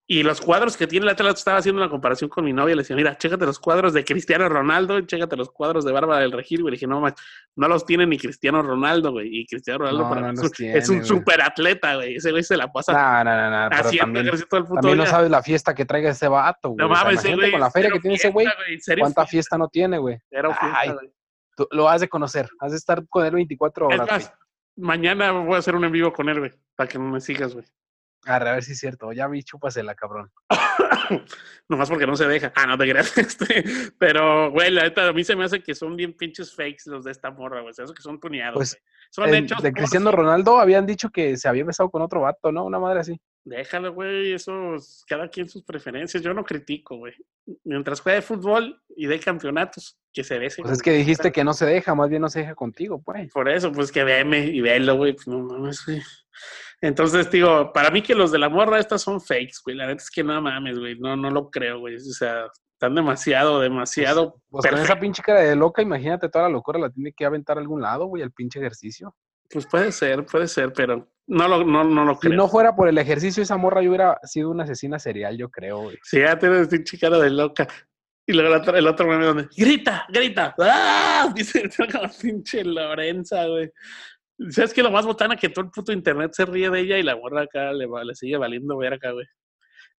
Y 0.05 0.21
los 0.23 0.41
cuadros 0.41 0.75
que 0.75 0.85
tiene 0.85 1.05
la 1.05 1.15
tela, 1.15 1.29
estaba 1.31 1.57
haciendo 1.59 1.81
una 1.81 1.89
comparación 1.89 2.29
con 2.29 2.43
mi 2.43 2.51
novia. 2.51 2.75
Le 2.75 2.81
decía, 2.81 2.93
mira, 2.95 3.17
chécate 3.17 3.45
los 3.45 3.57
cuadros 3.57 3.93
de 3.93 4.03
Cristiano 4.03 4.49
Ronaldo, 4.49 4.99
chécate 4.99 5.37
los 5.37 5.49
cuadros 5.49 5.85
de 5.85 5.93
Bárbara 5.93 6.19
del 6.19 6.33
Regil, 6.33 6.61
güey. 6.61 6.71
Le 6.71 6.75
dije, 6.75 6.87
no, 6.87 6.99
más, 6.99 7.13
no 7.55 7.69
los 7.69 7.85
tiene 7.85 8.05
ni 8.05 8.17
Cristiano 8.17 8.61
Ronaldo, 8.61 9.13
güey. 9.13 9.29
Y 9.31 9.45
Cristiano 9.45 9.79
Ronaldo 9.79 10.03
No, 10.03 10.09
para 10.09 10.21
no 10.21 10.27
mí 10.27 10.33
es 10.33 10.43
un- 10.43 10.51
tiene, 10.51 10.77
es 10.77 10.89
un 10.89 10.97
güey. 10.97 11.07
super 11.07 11.41
atleta, 11.41 11.95
güey. 11.95 12.15
Ese 12.17 12.31
güey 12.31 12.43
se 12.43 12.57
la 12.57 12.69
pasa 12.69 12.91
No, 12.91 13.23
no, 13.23 13.49
no, 13.49 13.69
no. 13.69 13.75
Haciendo 13.77 14.19
ejercicio 14.19 14.47
todo 14.49 14.59
el 14.59 14.65
puto 14.65 14.75
también 14.81 14.97
no 14.97 15.03
día. 15.05 15.11
sabes 15.11 15.31
la 15.31 15.41
fiesta 15.41 15.73
que 15.73 15.85
traiga 15.85 16.09
ese 16.09 16.27
vato, 16.27 16.69
güey. 16.71 16.77
No 16.85 16.91
O 16.91 16.95
sea, 16.95 17.03
mames, 17.05 17.35
güey. 17.35 17.51
con 17.51 17.59
la 17.61 17.71
feria 17.71 17.89
que 17.91 17.99
tiene 18.01 18.15
ese 18.15 18.29
güey, 18.29 18.47
¿cuánta 18.99 19.25
fiesta, 19.25 19.57
no 19.57 19.69
tiene, 19.69 19.97
güey? 19.99 20.17
cero 20.29 20.49
fiesta, 20.59 20.79
Ay, 20.81 20.89
güey. 20.91 21.13
Tú 21.55 21.65
lo 21.71 21.87
has 21.87 22.01
de 22.01 22.09
conocer, 22.09 22.49
has 22.59 22.71
de 22.71 22.77
estar 22.77 23.07
con 23.07 23.25
él 23.25 23.31
24 23.35 23.89
Es 23.89 23.99
horas. 24.01 24.11
más, 24.11 24.33
mañana 24.75 25.31
voy 25.31 25.55
a 25.55 25.59
hacer 25.59 25.75
un 25.75 25.85
en 25.85 25.91
vivo 25.93 26.11
con 26.11 26.27
él, 26.27 26.39
güey, 26.39 26.51
para 26.75 26.89
que 26.89 26.97
no 26.99 27.05
me 27.09 27.21
sigas, 27.21 27.53
güey. 27.53 27.65
Arre, 28.25 28.49
a 28.49 28.53
ver 28.53 28.63
si 28.63 28.71
es 28.73 28.79
cierto. 28.79 29.12
Ya 29.12 29.27
vi, 29.27 29.43
chúpasela, 29.43 29.95
cabrón. 29.95 30.31
Nomás 31.67 31.89
porque 31.89 32.07
no 32.07 32.15
se 32.15 32.27
deja. 32.27 32.51
Ah, 32.55 32.65
no 32.65 32.77
te 32.77 32.89
creas. 32.89 33.13
Este, 33.17 33.63
pero, 33.97 34.51
güey, 34.51 34.71
la 34.71 34.83
neta, 34.83 35.07
a 35.07 35.13
mí 35.13 35.23
se 35.23 35.36
me 35.36 35.43
hace 35.45 35.62
que 35.62 35.75
son 35.75 35.95
bien 35.95 36.13
pinches 36.13 36.55
fakes 36.55 36.83
los 36.86 37.03
de 37.03 37.12
esta 37.12 37.31
morra, 37.31 37.62
güey. 37.62 37.71
O 37.71 37.73
sea, 37.73 37.83
esos 37.83 37.95
que 37.95 38.01
son 38.03 38.19
tuneados, 38.19 38.55
Pues. 38.55 38.77
Son 39.12 39.29
En- 39.29 39.43
hechos 39.43 39.62
de 39.62 39.69
por 39.71 39.77
Cristiano. 39.79 40.12
Ronaldo 40.12 40.57
habían 40.59 40.86
dicho 40.88 41.09
que 41.09 41.38
se 41.38 41.47
había 41.47 41.63
besado 41.63 41.89
con 41.91 42.01
otro 42.01 42.21
vato, 42.21 42.51
¿no? 42.51 42.63
Una 42.65 42.79
madre 42.79 43.01
así. 43.01 43.21
Déjalo, 43.45 43.93
güey. 43.93 44.33
Eso, 44.33 44.75
es 44.75 45.03
cada 45.07 45.27
quien 45.29 45.47
sus 45.47 45.63
preferencias. 45.63 46.23
Yo 46.23 46.33
no 46.33 46.43
critico, 46.43 46.97
güey. 46.97 47.13
Mientras 47.63 48.01
juegue 48.01 48.21
fútbol 48.23 48.81
y 48.95 49.05
de 49.05 49.19
campeonatos, 49.19 49.99
que 50.12 50.23
se 50.23 50.39
bese. 50.39 50.62
Pues 50.63 50.73
es 50.75 50.81
que 50.81 50.93
dijiste 50.93 51.31
que 51.31 51.43
no 51.43 51.53
se 51.53 51.65
deja, 51.67 51.93
más 51.93 52.09
bien 52.09 52.21
no 52.23 52.29
se 52.29 52.39
deja 52.39 52.55
contigo, 52.55 53.03
pues. 53.03 53.31
Por 53.31 53.49
eso, 53.49 53.71
pues 53.71 53.91
que 53.91 54.03
veme 54.03 54.45
y 54.47 54.62
velo, 54.62 54.95
güey. 54.95 55.13
Pues 55.13 55.27
no 55.27 55.39
mames, 55.39 55.86
güey. 55.86 56.01
Entonces, 56.83 57.31
digo, 57.31 57.71
para 57.71 57.89
mí 57.91 58.01
que 58.01 58.13
los 58.13 58.29
de 58.29 58.39
la 58.39 58.49
morra 58.49 58.77
estas 58.77 59.01
son 59.01 59.21
fakes, 59.21 59.53
güey. 59.63 59.77
La 59.77 59.87
neta 59.87 60.03
es 60.03 60.11
que 60.11 60.21
no 60.21 60.41
mames, 60.41 60.77
güey. 60.77 60.99
No, 60.99 61.15
no 61.15 61.29
lo 61.29 61.49
creo, 61.49 61.79
güey. 61.79 61.95
O 61.95 61.99
sea, 61.99 62.47
están 62.73 62.93
demasiado, 62.93 63.61
demasiado. 63.61 64.35
Pues 64.49 64.69
con 64.69 64.77
esa 64.77 64.99
pinche 64.99 65.23
cara 65.23 65.39
de 65.39 65.55
loca, 65.55 65.81
imagínate 65.81 66.27
toda 66.27 66.49
la 66.49 66.51
locura, 66.51 66.77
la 66.77 66.89
tiene 66.89 67.13
que 67.13 67.23
aventar 67.23 67.57
a 67.57 67.61
algún 67.61 67.81
lado, 67.81 68.07
güey, 68.07 68.21
el 68.21 68.33
pinche 68.33 68.59
ejercicio. 68.59 69.15
Pues 69.49 69.65
puede 69.65 69.93
ser, 69.93 70.25
puede 70.25 70.49
ser, 70.49 70.73
pero 70.73 71.07
no 71.25 71.47
lo, 71.47 71.63
no, 71.63 71.85
no 71.85 72.03
lo 72.03 72.15
Si 72.15 72.27
creo. 72.27 72.33
no 72.35 72.49
fuera 72.49 72.75
por 72.75 72.89
el 72.89 72.97
ejercicio, 72.97 73.41
esa 73.41 73.55
morra 73.55 73.81
yo 73.81 73.87
hubiera 73.87 74.19
sido 74.23 74.49
una 74.49 74.65
asesina 74.65 74.99
serial, 74.99 75.37
yo 75.37 75.49
creo, 75.49 75.83
güey. 75.83 75.97
Sí, 76.03 76.19
ya 76.19 76.37
tienes 76.37 76.67
pinche 76.67 76.99
cara 76.99 77.17
de 77.17 77.29
loca. 77.29 77.65
Y 78.25 78.33
luego 78.33 78.53
el 78.55 78.61
otro, 78.61 78.77
el 78.77 78.87
otro 78.87 79.07
meme 79.07 79.25
donde 79.25 79.47
grita, 79.55 80.05
grita, 80.09 80.53
¡ah! 80.59 81.31
Dice 81.35 81.69
como 81.91 82.09
pinche 82.21 82.63
Lorenza, 82.65 83.45
güey. 83.47 83.71
¿Sabes 84.49 84.73
qué? 84.73 84.81
Lo 84.83 84.91
más 84.91 85.05
botana 85.05 85.35
que 85.35 85.49
todo 85.49 85.65
el 85.65 85.71
puto 85.71 85.91
internet 85.91 86.31
se 86.33 86.45
ríe 86.45 86.69
de 86.69 86.79
ella 86.79 86.97
y 86.97 87.03
la 87.03 87.15
morra 87.15 87.43
acá 87.43 87.71
le, 87.71 87.87
le 87.87 88.15
sigue 88.15 88.37
valiendo 88.37 88.77
verga, 88.77 89.11
güey. 89.11 89.25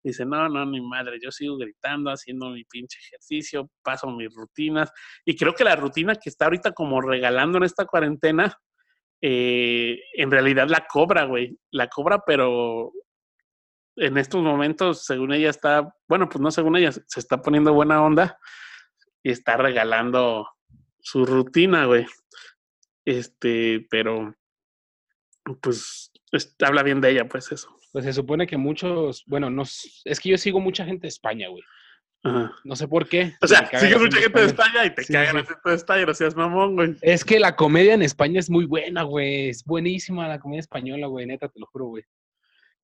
Dice, 0.03 0.27
no, 0.27 0.51
no, 0.51 0.67
ni 0.67 0.83
madre, 0.83 1.19
yo 1.23 1.31
sigo 1.31 1.57
gritando, 1.57 2.11
haciendo 2.11 2.51
mi 2.51 2.63
pinche 2.65 2.99
ejercicio, 2.99 3.71
paso 3.83 4.11
mis 4.11 4.35
rutinas. 4.35 4.93
Y 5.25 5.35
creo 5.35 5.55
que 5.55 5.65
la 5.65 5.77
rutina 5.77 6.15
que 6.15 6.29
está 6.29 6.45
ahorita 6.45 6.73
como 6.73 7.01
regalando 7.01 7.57
en 7.57 7.65
esta 7.65 7.87
cuarentena, 7.87 8.55
eh, 9.23 9.99
en 10.13 10.31
realidad 10.31 10.69
la 10.69 10.87
cobra, 10.87 11.25
güey. 11.25 11.59
La 11.71 11.89
cobra, 11.89 12.23
pero 12.27 12.93
en 13.97 14.19
estos 14.19 14.43
momentos, 14.43 15.07
según 15.07 15.33
ella 15.33 15.49
está, 15.49 15.91
bueno, 16.07 16.29
pues 16.29 16.43
no 16.43 16.51
según 16.51 16.77
ella, 16.77 16.93
se 16.93 17.21
está 17.21 17.41
poniendo 17.41 17.73
buena 17.73 18.03
onda 18.03 18.39
y 19.23 19.31
está 19.31 19.57
regalando 19.57 20.47
su 21.01 21.25
rutina, 21.25 21.87
güey. 21.87 22.07
Este, 23.05 23.87
pero 23.91 24.35
pues 25.61 26.11
es- 26.33 26.57
habla 26.63 26.83
bien 26.83 27.01
de 27.01 27.11
ella, 27.11 27.29
pues 27.29 27.51
eso. 27.53 27.69
Pues 27.93 28.05
se 28.05 28.13
supone 28.13 28.47
que 28.47 28.57
muchos, 28.57 29.25
bueno, 29.27 29.51
no, 29.51 29.63
es 29.63 30.21
que 30.21 30.29
yo 30.31 30.39
sigo 30.39 30.59
mucha 30.61 30.85
gente 30.85 31.03
de 31.03 31.09
España, 31.09 31.49
güey. 31.49 31.63
Ajá. 32.27 32.53
No 32.65 32.75
sé 32.75 32.89
por 32.89 33.07
qué. 33.07 33.35
O 33.43 33.47
sea, 33.47 33.67
sigues 33.79 34.01
mucha 34.01 34.19
gente 34.19 34.41
de. 34.41 34.47
España 34.47 34.87
y 34.87 34.95
te 34.95 35.05
Sí, 35.05 35.13
cagan 35.13 35.45
sí. 35.47 35.53
de 35.63 35.75
España, 35.75 36.07
no 36.07 36.15
seas 36.15 36.35
mamón, 36.35 36.75
güey. 36.75 36.97
Es 37.03 37.23
que 37.23 37.39
la 37.39 37.55
comedia 37.55 37.93
en 37.93 38.01
España 38.01 38.41
es 38.41 38.49
muy 38.49 38.65
buena, 38.65 39.03
güey. 39.03 39.51
Es 39.51 39.63
buenísima 39.63 40.27
la 40.27 40.41
comedia 40.41 40.61
española, 40.61 41.07
güey. 41.07 41.27
Neta, 41.27 41.49
te 41.49 41.61
lo 41.61 41.67
juro, 41.67 41.85
güey. 41.89 42.05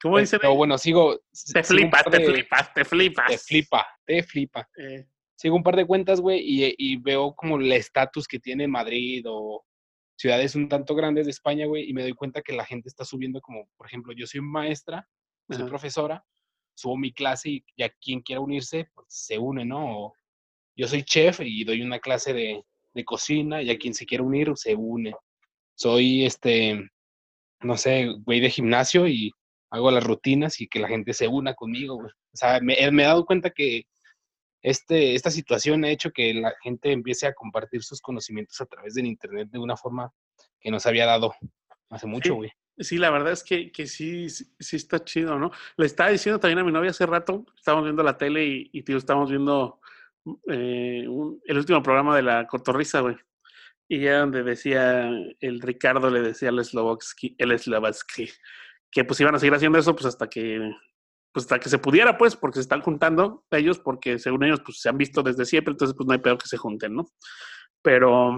¿Cómo 0.03 0.19
dicen? 0.19 0.41
Pero 0.43 0.55
bueno, 0.55 0.77
sigo. 0.77 1.17
te 1.19 1.63
sigo 1.63 1.65
flipas, 1.65 2.05
te 2.05 2.21
flipas, 2.21 2.75
te 2.75 2.85
flipas. 2.85 3.27
Te 3.31 3.39
flipa, 3.39 3.87
te 4.05 4.23
flipa. 4.23 4.69
Eh, 4.77 5.07
sigo 5.37 5.57
un 5.57 5.63
par 5.63 5.77
de 5.77 5.87
cuentas, 5.87 6.21
güey, 6.21 6.41
y, 6.41 6.75
y 6.77 6.97
veo 6.99 7.35
como 7.35 7.57
el 7.59 7.73
estatus 7.73 8.29
que 8.29 8.39
tiene 8.39 8.69
Madrid 8.69 9.25
o 9.27 9.65
ciudades 10.21 10.55
un 10.55 10.69
tanto 10.69 10.95
grandes 10.95 11.25
de 11.25 11.31
España, 11.31 11.65
güey, 11.65 11.89
y 11.89 11.95
me 11.95 12.03
doy 12.03 12.13
cuenta 12.13 12.43
que 12.43 12.53
la 12.53 12.67
gente 12.67 12.91
está 12.91 13.07
subiendo 13.07 13.41
como, 13.41 13.67
por 13.79 13.87
ejemplo, 13.87 14.13
yo 14.13 14.27
soy 14.27 14.43
maestra, 14.43 15.09
soy 15.49 15.63
Ajá. 15.63 15.69
profesora, 15.69 16.25
subo 16.75 16.99
mi 16.99 17.11
clase 17.11 17.49
y 17.49 17.65
ya 17.75 17.89
quien 17.89 18.21
quiera 18.21 18.43
unirse, 18.43 18.91
pues 18.95 19.07
se 19.09 19.39
une, 19.39 19.65
¿no? 19.65 19.99
O 19.99 20.13
yo 20.77 20.87
soy 20.89 21.05
chef 21.05 21.41
y 21.41 21.65
doy 21.65 21.81
una 21.81 22.01
clase 22.01 22.35
de, 22.35 22.63
de 22.93 23.05
cocina 23.05 23.63
y 23.63 23.71
a 23.71 23.79
quien 23.79 23.95
se 23.95 24.05
quiera 24.05 24.23
unir 24.23 24.53
se 24.57 24.75
une. 24.75 25.15
Soy, 25.75 26.27
este, 26.27 26.79
no 27.63 27.79
sé, 27.79 28.09
güey 28.27 28.41
de 28.41 28.51
gimnasio 28.51 29.09
y 29.09 29.33
hago 29.71 29.91
las 29.91 30.05
rutinas 30.05 30.61
y 30.61 30.69
que 30.69 30.81
la 30.81 30.89
gente 30.89 31.15
se 31.15 31.29
una 31.29 31.55
conmigo, 31.55 31.95
güey. 31.95 32.11
O 32.11 32.37
sea, 32.37 32.61
me, 32.61 32.77
me 32.91 33.03
he 33.05 33.07
dado 33.07 33.25
cuenta 33.25 33.49
que 33.49 33.85
este, 34.63 35.15
esta 35.15 35.31
situación 35.31 35.85
ha 35.85 35.91
hecho 35.91 36.11
que 36.11 36.35
la 36.35 36.55
gente 36.63 36.93
empiece 36.93 37.27
a 37.27 37.35
compartir 37.35 37.83
sus 37.83 38.01
conocimientos 38.01 38.61
a 38.61 38.67
través 38.67 38.95
del 38.95 39.07
Internet 39.07 39.49
de 39.51 39.59
una 39.59 39.77
forma 39.77 40.13
que 40.61 40.71
no 40.71 40.79
se 40.81 40.89
había 40.89 41.07
dado 41.07 41.35
hace 41.89 42.07
mucho, 42.07 42.35
güey. 42.37 42.51
Sí, 42.79 42.97
la 42.97 43.11
verdad 43.11 43.33
es 43.33 43.43
que, 43.45 43.71
que 43.73 43.87
sí, 43.87 44.31
sí, 44.31 44.47
sí 44.59 44.77
está 44.77 45.05
chido, 45.05 45.39
¿no? 45.39 45.51
Le 45.77 45.85
estaba 45.87 46.11
diciendo 46.11 46.41
también 46.41 46.61
a 46.61 46.65
mi 46.65 46.73
novia 46.73 46.91
hace 46.91 47.05
rato, 47.05 47.45
estábamos 47.57 47.85
viendo 47.85 48.03
la 48.03 48.17
tele 48.17 48.45
y, 48.47 48.71
y 48.73 48.83
tío, 48.83 48.97
estábamos 48.97 49.29
viendo 49.29 49.81
eh, 50.49 51.05
un- 51.09 51.41
el 51.45 51.59
último 51.59 51.83
programa 51.83 52.17
de 52.17 52.23
la 52.23 52.47
Cotorrisa, 52.47 53.01
güey. 53.01 53.17
Y 53.89 54.01
ya 54.01 54.21
donde 54.21 54.43
decía, 54.45 55.11
el 55.41 55.61
Ricardo 55.61 56.09
le 56.11 56.21
decía 56.23 56.51
al 56.51 56.65
Slovatsky, 56.65 57.35
el 57.39 57.59
Slovatsky, 57.59 58.31
que 58.91 59.05
pues 59.05 59.21
iban 59.21 59.35
a 59.35 59.39
seguir 59.39 59.55
haciendo 59.55 59.79
eso 59.79 59.95
pues 59.95 60.07
hasta 60.07 60.29
que 60.31 60.71
pues 61.33 61.45
hasta 61.45 61.61
que 61.61 61.69
se 61.69 61.79
pudiera, 61.79 62.19
pues, 62.19 62.37
porque 62.37 62.57
se 62.57 62.63
están 62.63 62.81
juntando 62.83 63.45
ellos, 63.51 63.79
porque 63.79 64.19
según 64.19 64.45
ellos, 64.45 64.61
pues 64.65 64.81
se 64.81 64.89
han 64.89 64.99
visto 64.99 65.23
desde 65.23 65.45
siempre, 65.45 65.73
entonces 65.73 65.97
pues 65.97 66.07
no 66.07 66.13
hay 66.13 66.19
peor 66.19 66.39
que 66.39 66.49
se 66.49 66.57
junten, 66.57 66.95
¿no? 66.95 67.07
Pero 67.83 68.37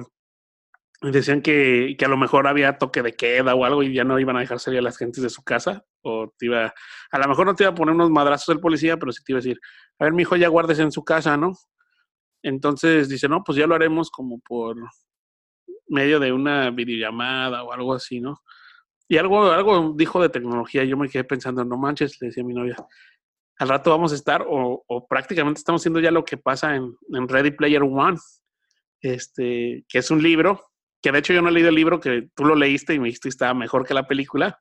decían 1.01 1.43
que, 1.43 1.97
que 1.99 2.05
a 2.05 2.09
lo 2.09 2.17
mejor 2.17 2.47
había 2.47 2.79
toque 2.79 3.03
de 3.03 3.15
queda 3.15 3.55
o 3.55 3.65
algo 3.65 3.83
y 3.83 3.93
ya 3.93 4.05
no 4.05 4.19
iban 4.21 4.37
a 4.37 4.41
dejar 4.41 4.61
salir 4.61 4.79
a 4.79 4.83
las 4.83 4.99
gentes 4.99 5.23
de 5.23 5.31
su 5.31 5.43
casa, 5.43 5.85
o 6.03 6.33
te 6.39 6.47
iba, 6.47 6.73
a 7.11 7.19
lo 7.19 7.29
mejor 7.29 7.47
no 7.47 7.55
te 7.55 7.65
iba 7.65 7.73
a 7.73 7.75
poner 7.75 7.95
unos 7.95 8.11
madrazos 8.11 8.55
el 8.55 8.61
policía, 8.61 8.97
pero 8.99 9.11
sí 9.13 9.25
te 9.25 9.33
iba 9.33 9.39
a 9.39 9.43
decir, 9.43 9.59
a 9.99 10.05
ver, 10.05 10.13
mi 10.13 10.23
hijo, 10.23 10.37
ya 10.37 10.49
guárdese 10.49 10.83
en 10.83 10.93
su 10.93 11.05
casa, 11.05 11.37
¿no? 11.37 11.53
Entonces 12.43 13.09
dice, 13.09 13.29
no, 13.29 13.43
pues 13.45 13.57
ya 13.57 13.67
lo 13.67 13.75
haremos 13.75 14.11
como 14.11 14.41
por 14.41 14.77
medio 15.89 16.21
de 16.21 16.33
una 16.33 16.71
videollamada 16.71 17.63
o 17.63 17.73
algo 17.73 17.95
así, 17.95 18.21
¿no? 18.21 18.43
Y 19.13 19.19
algo, 19.19 19.51
algo 19.51 19.93
dijo 19.95 20.23
de 20.23 20.31
tecnología, 20.31 20.85
yo 20.85 20.97
me 20.97 21.07
quedé 21.07 21.23
pensando, 21.23 21.63
no 21.67 21.77
manches, 21.77 22.19
le 22.23 22.29
decía 22.29 22.43
a 22.43 22.47
mi 22.47 22.55
novia, 22.55 22.77
al 23.59 23.69
rato 23.69 23.91
vamos 23.91 24.11
a 24.13 24.15
estar, 24.15 24.43
o, 24.49 24.83
o 24.87 25.07
prácticamente 25.07 25.59
estamos 25.59 25.83
haciendo 25.83 26.01
ya 26.01 26.11
lo 26.11 26.25
que 26.25 26.39
pasa 26.39 26.77
en, 26.77 26.97
en 27.13 27.29
Ready 27.29 27.51
Player 27.51 27.83
One, 27.83 28.17
este, 29.03 29.85
que 29.87 29.99
es 29.99 30.11
un 30.11 30.23
libro, 30.23 30.65
que 31.03 31.13
de 31.13 31.19
hecho 31.19 31.35
yo 31.35 31.43
no 31.43 31.51
he 31.51 31.53
leído 31.53 31.69
el 31.69 31.75
libro, 31.75 32.01
que 32.01 32.31
tú 32.35 32.47
lo 32.47 32.55
leíste 32.55 32.95
y 32.95 33.01
me 33.01 33.09
dijiste 33.09 33.27
que 33.27 33.33
estaba 33.33 33.53
mejor 33.53 33.87
que 33.87 33.93
la 33.93 34.09
película, 34.09 34.59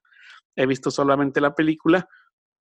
he 0.58 0.66
visto 0.66 0.92
solamente 0.92 1.40
la 1.40 1.56
película, 1.56 2.06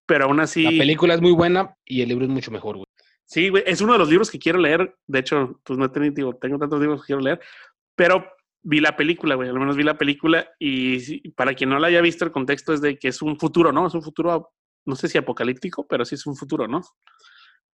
pero 0.05 0.25
aún 0.25 0.41
así... 0.41 0.65
La 0.65 0.69
película 0.69 1.15
es 1.15 1.21
muy 1.21 1.31
buena 1.31 1.73
y 1.85 2.03
el 2.03 2.09
libro 2.09 2.25
es 2.25 2.29
mucho 2.29 2.51
mejor, 2.51 2.75
güey. 2.75 2.85
Sí, 3.25 3.49
güey, 3.49 3.63
es 3.65 3.81
uno 3.81 3.93
de 3.93 3.99
los 3.99 4.09
libros 4.09 4.29
que 4.29 4.37
quiero 4.37 4.59
leer. 4.59 4.95
De 5.07 5.17
hecho, 5.17 5.59
pues 5.63 5.79
no 5.79 5.85
he 5.85 5.89
tenido, 5.89 6.13
digo, 6.13 6.35
tengo 6.35 6.59
tantos 6.59 6.79
libros 6.79 7.01
que 7.01 7.07
quiero 7.07 7.21
leer, 7.23 7.39
pero 7.95 8.27
vi 8.63 8.79
la 8.79 8.95
película, 8.95 9.35
güey, 9.35 9.49
al 9.49 9.59
menos 9.59 9.75
vi 9.77 9.83
la 9.83 9.97
película 9.97 10.49
y 10.59 11.29
para 11.31 11.53
quien 11.53 11.69
no 11.69 11.79
la 11.79 11.87
haya 11.87 12.01
visto, 12.01 12.25
el 12.25 12.31
contexto 12.31 12.73
es 12.73 12.81
de 12.81 12.97
que 12.97 13.07
es 13.09 13.21
un 13.21 13.37
futuro, 13.39 13.71
¿no? 13.71 13.87
Es 13.87 13.93
un 13.93 14.01
futuro, 14.03 14.51
no 14.85 14.95
sé 14.95 15.07
si 15.07 15.17
apocalíptico, 15.17 15.87
pero 15.87 16.05
sí 16.05 16.15
es 16.15 16.25
un 16.25 16.35
futuro, 16.35 16.67
¿no? 16.67 16.81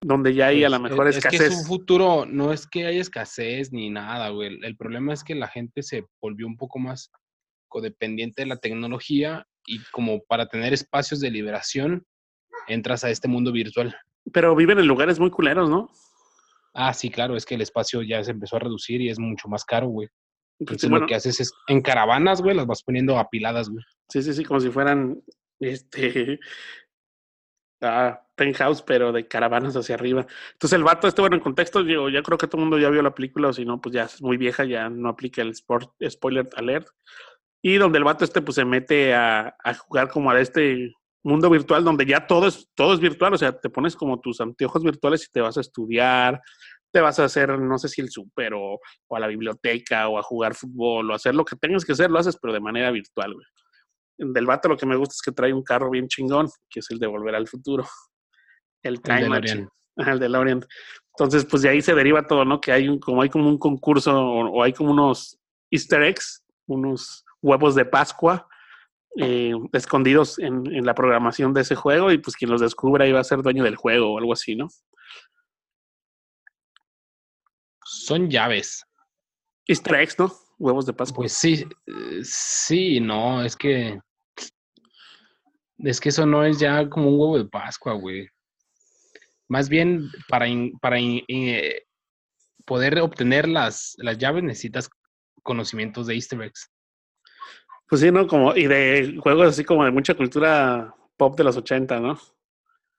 Donde 0.02 0.34
ya 0.34 0.48
hay 0.48 0.64
a 0.64 0.70
la 0.70 0.80
Pues, 0.80 0.92
mejor 0.92 1.08
es, 1.08 1.18
es 1.18 1.26
escasez. 1.26 1.40
que 1.40 1.48
es 1.48 1.56
un 1.60 1.66
futuro, 1.66 2.26
no 2.26 2.52
es 2.54 2.68
que 2.68 2.86
haya 2.86 3.02
escasez 3.02 3.72
ni 3.72 3.90
nada, 3.90 4.30
güey. 4.30 4.50
El, 4.50 4.66
el 4.66 4.76
problema 4.78 5.14
es 5.14 5.24
que 5.24 5.36
la 5.36 5.48
gente 5.48 5.84
se 5.84 6.06
volvió 6.22 6.46
un 6.46 6.58
poco 6.58 6.80
más 6.80 7.12
codependiente 7.68 8.42
de 8.44 8.48
la 8.48 8.58
tecnología 8.58 9.48
y 9.66 9.80
como 9.92 10.22
para 10.24 10.48
tener 10.48 10.74
espacios 10.74 11.20
de 11.20 11.32
liberación, 11.32 12.06
entras 12.68 13.04
a 13.04 13.10
este 13.10 13.28
mundo 13.28 13.52
virtual. 13.52 13.96
Pero 14.32 14.56
viven 14.56 14.80
en 14.80 14.88
lugares 14.88 15.20
muy 15.20 15.32
culeros, 15.32 15.70
¿no? 15.70 15.90
Ah, 16.74 16.94
sí, 16.94 17.10
claro, 17.10 17.36
es 17.38 17.46
que 17.46 17.56
el 17.56 17.62
espacio 17.62 18.02
ya 18.02 18.24
se 18.24 18.32
empezó 18.32 18.58
a 18.58 18.60
reducir 18.60 19.02
y 19.02 19.10
es 19.10 19.18
mucho 19.18 19.48
más 19.48 19.64
caro, 19.64 19.88
güey. 19.88 20.10
Entonces 20.60 20.90
bueno, 20.90 21.04
lo 21.04 21.08
que 21.08 21.16
haces 21.16 21.40
es 21.40 21.54
en 21.68 21.82
caravanas, 21.82 22.42
güey, 22.42 22.56
las 22.56 22.66
vas 22.66 22.84
poniendo 22.84 23.18
apiladas, 23.18 23.70
güey. 23.70 23.84
sí, 24.10 24.22
sí, 24.22 24.34
sí, 24.34 24.46
como 24.46 24.60
si 24.60 24.70
fueran 24.70 25.22
este 25.60 26.40
ah, 27.82 28.22
penthouse, 28.36 28.82
pero 28.82 29.12
de 29.12 29.28
caravanas 29.28 29.76
hacia 29.76 29.96
arriba. 29.96 30.26
Entonces 30.54 30.78
el 30.78 30.84
vato, 30.84 31.08
este, 31.08 31.22
bueno, 31.22 31.36
en 31.36 31.42
contexto, 31.42 31.82
yo 31.82 32.10
ya 32.10 32.22
creo 32.22 32.38
que 32.38 32.48
todo 32.48 32.62
el 32.62 32.70
mundo 32.70 32.80
ya 32.80 32.90
vio 32.90 33.02
la 33.02 33.16
película, 33.16 33.50
o 33.50 33.54
si 33.54 33.66
no, 33.66 33.82
pues 33.82 33.94
ya 33.94 34.04
es 34.04 34.22
muy 34.22 34.38
vieja, 34.38 34.64
ya 34.64 34.90
no 34.90 35.10
aplica 35.10 35.42
el 35.42 35.50
sport, 35.50 35.92
spoiler 36.10 36.50
alert. 36.56 36.88
Y 37.62 37.76
donde 37.78 37.98
el 37.98 38.04
vato 38.04 38.24
este, 38.24 38.42
pues 38.42 38.56
se 38.56 38.66
mete 38.66 39.14
a, 39.14 39.56
a 39.64 39.74
jugar 39.74 40.10
como 40.10 40.30
a 40.30 40.40
este 40.40 40.94
mundo 41.26 41.50
virtual 41.50 41.84
donde 41.84 42.06
ya 42.06 42.28
todo 42.28 42.48
es, 42.48 42.70
todo 42.76 42.94
es 42.94 43.00
virtual, 43.00 43.34
o 43.34 43.38
sea, 43.38 43.60
te 43.60 43.70
pones 43.70 43.96
como 43.96 44.20
tus 44.20 44.40
anteojos 44.40 44.84
virtuales 44.84 45.26
y 45.26 45.32
te 45.32 45.42
vas 45.42 45.58
a 45.58 45.62
estudiar, 45.62 46.42
te 46.92 47.02
vas 47.02 47.20
a 47.20 47.26
hacer, 47.26 47.58
no 47.60 47.78
sé 47.78 47.90
si 47.90 48.02
el 48.02 48.10
súper 48.10 48.54
o, 48.54 48.80
o 49.08 49.16
a 49.16 49.20
la 49.20 49.28
biblioteca 49.28 50.08
o 50.08 50.18
a 50.18 50.24
jugar 50.24 50.56
fútbol 50.56 51.10
o 51.10 51.14
a 51.14 51.18
hacer 51.18 51.36
lo 51.36 51.46
que 51.46 51.56
tengas 51.56 51.84
que 51.84 51.92
hacer, 51.92 52.10
lo 52.10 52.20
haces, 52.20 52.38
pero 52.42 52.54
de 52.54 52.62
manera 52.62 52.92
virtual, 52.92 53.34
güey. 53.34 53.46
Del 54.18 54.46
vato 54.46 54.70
lo 54.70 54.78
que 54.78 54.86
me 54.86 54.96
gusta 54.96 55.14
es 55.14 55.22
que 55.22 55.32
trae 55.32 55.52
un 55.52 55.64
carro 55.64 55.90
bien 55.90 56.08
chingón, 56.08 56.48
que 56.70 56.80
es 56.80 56.90
el 56.90 57.00
de 57.00 57.08
Volver 57.08 57.36
al 57.36 57.48
Futuro. 57.48 57.86
El 58.82 59.02
Time. 59.02 59.28
Machine. 59.28 59.68
El 59.98 60.20
de 60.20 60.38
Orient. 60.38 60.66
Entonces, 61.18 61.44
pues 61.46 61.64
de 61.64 61.70
ahí 61.70 61.82
se 61.82 61.96
deriva 61.96 62.28
todo, 62.28 62.46
¿no? 62.46 62.62
Que 62.62 62.72
hay 62.72 62.88
un, 62.88 63.00
como 63.00 63.24
hay 63.24 63.30
como 63.30 63.50
un 63.50 63.58
concurso 63.58 64.16
o, 64.16 64.50
o 64.52 64.64
hay 64.64 64.74
como 64.74 64.92
unos 64.92 65.40
easter 65.72 66.04
eggs, 66.04 66.46
unos 66.68 67.26
huevos 67.42 67.74
de 67.74 67.86
Pascua 67.86 68.48
eh, 69.18 69.54
escondidos 69.72 70.40
en, 70.40 70.66
en, 70.74 70.86
la 70.86 70.94
programación 70.94 71.54
de 71.54 71.62
ese 71.62 71.76
juego 71.76 72.12
y 72.12 72.18
pues 72.18 72.36
quien 72.36 72.52
los 72.52 72.60
descubra 72.60 73.08
iba 73.08 73.20
a 73.20 73.24
ser 73.24 73.42
dueño 73.42 73.64
del 73.64 73.78
juego 73.78 74.14
o 74.14 74.18
algo 74.18 74.34
así, 74.34 74.56
¿no? 74.56 74.68
Son 77.86 78.30
llaves. 78.30 78.84
Easter 79.68 79.96
eggs, 79.96 80.18
¿no? 80.18 80.32
Huevos 80.58 80.86
de 80.86 80.94
Pascua. 80.94 81.18
Pues 81.18 81.34
sí, 81.34 81.66
eh, 81.86 82.20
sí, 82.24 83.00
no, 83.00 83.44
es 83.44 83.56
que 83.56 84.00
es 85.80 86.00
que 86.00 86.10
eso 86.10 86.26
no 86.26 86.44
es 86.44 86.60
ya 86.60 86.90
como 86.90 87.10
un 87.10 87.20
huevo 87.20 87.38
de 87.38 87.46
Pascua, 87.46 87.94
güey. 87.94 88.28
Más 89.48 89.70
bien 89.70 90.10
para, 90.30 90.48
in, 90.48 90.78
para 90.80 91.00
in, 91.00 91.24
eh, 91.28 91.84
poder 92.66 93.00
obtener 93.00 93.48
las, 93.48 93.96
las 93.98 94.18
llaves 94.18 94.44
necesitas 94.44 94.90
conocimientos 95.44 96.08
de 96.08 96.16
Easter 96.16 96.42
eggs. 96.42 96.72
Pues 97.88 98.02
sí, 98.02 98.12
¿no? 98.12 98.26
Como, 98.28 98.56
y 98.56 98.66
de 98.66 99.18
juegos 99.22 99.50
así 99.50 99.64
como 99.64 99.86
de 99.86 99.92
mucha 99.92 100.16
cultura 100.16 100.96
pop 101.18 101.38
de 101.38 101.44
los 101.44 101.58
80, 101.58 102.00
¿no? 102.00 102.18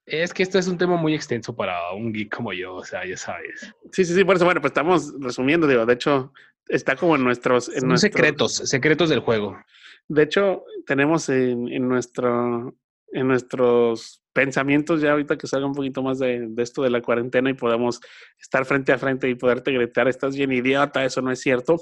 Es 0.07 0.33
que 0.33 0.45
esto 0.45 0.59
es 0.59 0.69
un 0.69 0.79
tema 0.79 0.97
muy 0.97 1.15
extenso 1.15 1.55
para 1.55 1.93
un 1.93 2.13
geek 2.13 2.35
como 2.35 2.53
yo, 2.53 2.77
o 2.77 2.85
sea, 2.85 3.05
ya 3.05 3.17
sabes. 3.17 3.73
Sí, 3.91 4.05
sí, 4.05 4.15
sí, 4.15 4.25
por 4.25 4.37
eso, 4.37 4.45
bueno, 4.45 4.61
pues 4.61 4.71
estamos 4.71 5.13
resumiendo, 5.19 5.67
digo, 5.67 5.85
de 5.85 5.95
hecho, 5.95 6.33
está 6.69 6.95
como 6.95 7.17
en 7.17 7.25
nuestros... 7.25 7.69
En 7.69 7.81
Son 7.81 7.99
secretos, 7.99 8.55
secretos 8.55 9.09
del 9.09 9.19
juego. 9.19 9.59
De 10.07 10.23
hecho, 10.23 10.65
tenemos 10.87 11.29
en, 11.29 11.69
en, 11.69 11.89
nuestro, 11.89 12.77
en 13.13 13.27
nuestros 13.27 14.23
pensamientos 14.33 15.01
ya 15.01 15.13
ahorita 15.13 15.37
que 15.37 15.49
salga 15.49 15.67
un 15.67 15.75
poquito 15.75 16.03
más 16.05 16.21
de, 16.21 16.47
de, 16.51 16.63
esto 16.63 16.83
de 16.83 16.91
la 16.91 17.03
cuarentena 17.03 17.51
y 17.51 17.55
podamos 17.55 18.01
estar 18.41 18.65
frente 18.65 18.93
a 18.93 18.99
frente 18.99 19.29
y 19.29 19.35
poderte 19.35 19.73
gritar, 19.73 20.07
estás 20.07 20.37
bien 20.37 20.53
idiota, 20.53 21.05
eso 21.05 21.21
no 21.21 21.33
es 21.33 21.41
cierto, 21.41 21.81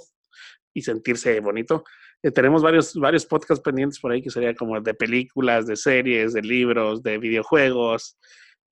y 0.73 0.81
sentirse 0.81 1.39
bonito. 1.41 1.85
Eh, 2.25 2.31
tenemos 2.31 2.63
varios, 2.63 2.95
varios 2.95 3.27
podcasts 3.27 3.63
pendientes 3.63 4.01
por 4.01 4.11
ahí 4.11 4.23
que 4.23 4.31
sería 4.31 4.55
como 4.55 4.81
de 4.81 4.95
películas, 4.95 5.67
de 5.67 5.77
series, 5.77 6.33
de 6.33 6.41
libros, 6.41 7.03
de 7.03 7.19
videojuegos, 7.19 8.17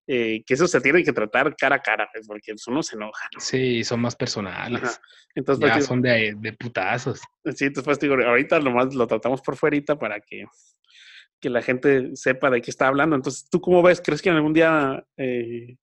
eh, 0.07 0.43
que 0.47 0.55
eso 0.55 0.67
se 0.67 0.81
tiene 0.81 1.05
que 1.05 1.13
tratar 1.13 1.55
cara 1.55 1.77
a 1.77 1.83
cara, 1.83 2.09
porque 2.27 2.55
uno 2.67 2.83
se 2.83 2.97
enoja. 2.97 3.29
¿no? 3.35 3.41
Sí, 3.41 3.85
son 3.85 4.01
más 4.01 4.17
personales. 4.17 4.83
Ajá. 4.83 5.01
Entonces, 5.35 5.67
ya 5.69 5.75
pues, 5.75 5.85
son 5.85 6.01
de, 6.01 6.35
de, 6.39 6.53
putazos. 6.55 7.21
Sí, 7.55 7.67
entonces 7.67 7.85
pues 7.85 8.01
digo, 8.01 8.15
ahorita 8.15 8.59
nomás 8.59 8.95
lo 8.95 9.07
tratamos 9.07 9.43
por 9.43 9.57
fuerita 9.57 9.99
para 9.99 10.19
que, 10.21 10.47
que 11.39 11.51
la 11.51 11.61
gente 11.61 12.17
sepa 12.17 12.49
de 12.49 12.63
qué 12.63 12.71
está 12.71 12.89
hablando. 12.89 13.17
Entonces, 13.17 13.51
¿tú 13.51 13.61
cómo 13.61 13.83
ves? 13.83 14.01
¿Crees 14.03 14.23
que 14.23 14.31
en 14.31 14.37
algún 14.37 14.55
día 14.55 15.05
eh, 15.19 15.77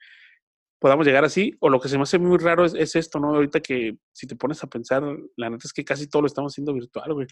podamos 0.79 1.05
llegar 1.05 1.25
así? 1.25 1.53
O 1.59 1.69
lo 1.69 1.79
que 1.79 1.89
se 1.89 1.97
me 1.97 2.03
hace 2.03 2.17
muy 2.17 2.37
raro 2.37 2.65
es, 2.65 2.73
es, 2.73 2.95
esto, 2.95 3.19
¿no? 3.19 3.35
Ahorita 3.35 3.59
que 3.59 3.97
si 4.13 4.27
te 4.27 4.35
pones 4.35 4.63
a 4.63 4.67
pensar, 4.67 5.03
la 5.35 5.49
neta 5.49 5.63
es 5.65 5.73
que 5.73 5.83
casi 5.83 6.09
todo 6.09 6.21
lo 6.23 6.27
estamos 6.27 6.53
haciendo 6.53 6.73
virtual, 6.73 7.13
güey. 7.13 7.27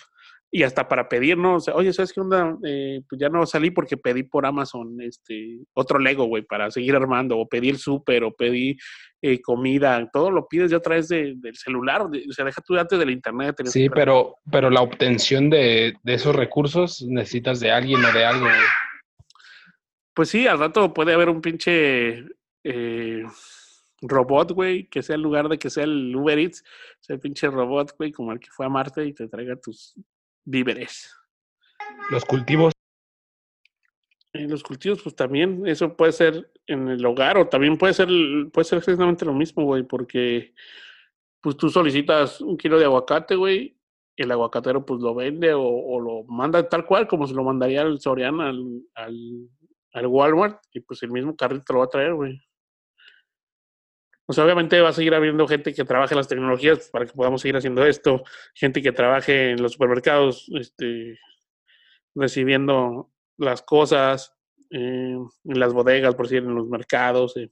Y 0.51 0.63
hasta 0.63 0.87
para 0.87 1.07
pedir, 1.07 1.37
¿no? 1.37 1.55
O 1.55 1.59
sea, 1.59 1.73
oye, 1.75 1.93
¿sabes 1.93 2.13
qué 2.13 2.21
onda? 2.21 2.57
Eh, 2.65 3.01
pues 3.09 3.19
ya 3.19 3.29
no 3.29 3.45
salí 3.45 3.71
porque 3.71 3.97
pedí 3.97 4.23
por 4.23 4.45
Amazon 4.45 4.99
este 5.01 5.59
otro 5.73 5.97
Lego, 5.97 6.25
güey, 6.25 6.43
para 6.43 6.69
seguir 6.71 6.95
armando, 6.95 7.37
o 7.37 7.47
pedí 7.47 7.69
el 7.69 7.77
súper, 7.77 8.23
o 8.23 8.33
pedí 8.33 8.77
eh, 9.21 9.41
comida, 9.41 10.09
todo 10.11 10.29
lo 10.29 10.47
pides 10.47 10.69
ya 10.69 10.77
a 10.77 10.81
través 10.81 11.07
de, 11.07 11.33
del 11.37 11.55
celular, 11.55 12.07
de, 12.09 12.25
o 12.29 12.33
sea, 12.33 12.45
deja 12.45 12.61
tú 12.61 12.77
antes 12.77 12.99
del 12.99 13.09
internet. 13.09 13.55
Sí, 13.65 13.89
pero, 13.89 14.35
pero 14.51 14.69
la 14.69 14.81
obtención 14.81 15.49
de, 15.49 15.95
de, 16.03 16.13
esos 16.13 16.35
recursos 16.35 17.03
necesitas 17.07 17.59
de 17.59 17.71
alguien 17.71 18.03
o 18.03 18.11
de 18.11 18.25
algo. 18.25 18.45
Güey. 18.45 18.55
Pues 20.13 20.29
sí, 20.29 20.47
al 20.47 20.59
rato 20.59 20.93
puede 20.93 21.13
haber 21.13 21.29
un 21.29 21.41
pinche... 21.41 22.25
Eh, 22.69 23.23
robot, 24.01 24.51
güey, 24.51 24.89
que 24.89 25.01
sea 25.01 25.15
en 25.15 25.21
lugar 25.21 25.47
de 25.47 25.57
que 25.57 25.69
sea 25.69 25.85
el 25.85 26.13
Uber 26.13 26.37
Eats, 26.37 26.63
sea 26.99 27.15
el 27.15 27.19
pinche 27.19 27.47
robot, 27.47 27.95
güey, 27.97 28.11
como 28.11 28.33
el 28.33 28.39
que 28.39 28.49
fue 28.51 28.65
a 28.65 28.69
Marte 28.69 29.05
y 29.05 29.13
te 29.13 29.27
traiga 29.27 29.55
tus 29.55 29.95
víveres. 30.43 31.15
Los 32.11 32.25
cultivos. 32.25 32.73
En 34.33 34.51
los 34.51 34.63
cultivos, 34.63 35.01
pues 35.01 35.15
también, 35.15 35.65
eso 35.65 35.95
puede 35.95 36.11
ser 36.11 36.51
en 36.67 36.89
el 36.89 37.05
hogar 37.05 37.37
o 37.37 37.47
también 37.47 37.77
puede 37.77 37.93
ser, 37.93 38.09
puede 38.51 38.65
ser 38.65 38.79
exactamente 38.79 39.25
lo 39.25 39.33
mismo, 39.33 39.63
güey, 39.63 39.83
porque 39.83 40.53
pues 41.41 41.55
tú 41.55 41.69
solicitas 41.69 42.41
un 42.41 42.57
kilo 42.57 42.77
de 42.77 42.85
aguacate, 42.85 43.35
güey, 43.35 43.77
el 44.17 44.31
aguacatero 44.31 44.85
pues 44.85 44.99
lo 44.99 45.15
vende 45.15 45.53
o, 45.53 45.63
o 45.63 45.99
lo 46.01 46.23
manda 46.25 46.67
tal 46.67 46.85
cual 46.85 47.07
como 47.07 47.25
se 47.27 47.33
lo 47.33 47.43
mandaría 47.43 47.81
al 47.81 47.99
Soriana, 48.01 48.49
al, 48.49 48.83
al, 48.95 49.49
al 49.93 50.07
Walmart, 50.07 50.59
y 50.73 50.81
pues 50.81 51.01
el 51.03 51.11
mismo 51.11 51.35
carrito 51.35 51.73
lo 51.73 51.79
va 51.79 51.85
a 51.85 51.89
traer, 51.89 52.13
güey. 52.13 52.41
Sea, 54.29 54.43
obviamente 54.43 54.81
va 54.81 54.89
a 54.89 54.93
seguir 54.93 55.13
habiendo 55.13 55.47
gente 55.47 55.73
que 55.73 55.85
trabaje 55.85 56.13
en 56.13 56.17
las 56.17 56.27
tecnologías 56.27 56.89
para 56.89 57.05
que 57.05 57.13
podamos 57.13 57.41
seguir 57.41 57.55
haciendo 57.55 57.85
esto, 57.85 58.23
gente 58.53 58.81
que 58.81 58.91
trabaje 58.91 59.51
en 59.51 59.61
los 59.61 59.73
supermercados, 59.73 60.49
este, 60.59 61.17
recibiendo 62.13 63.09
las 63.37 63.61
cosas, 63.61 64.35
eh, 64.69 65.15
en 65.45 65.59
las 65.59 65.73
bodegas, 65.73 66.15
por 66.15 66.25
decir, 66.25 66.43
en 66.43 66.55
los 66.55 66.67
mercados, 66.67 67.37
eh, 67.37 67.51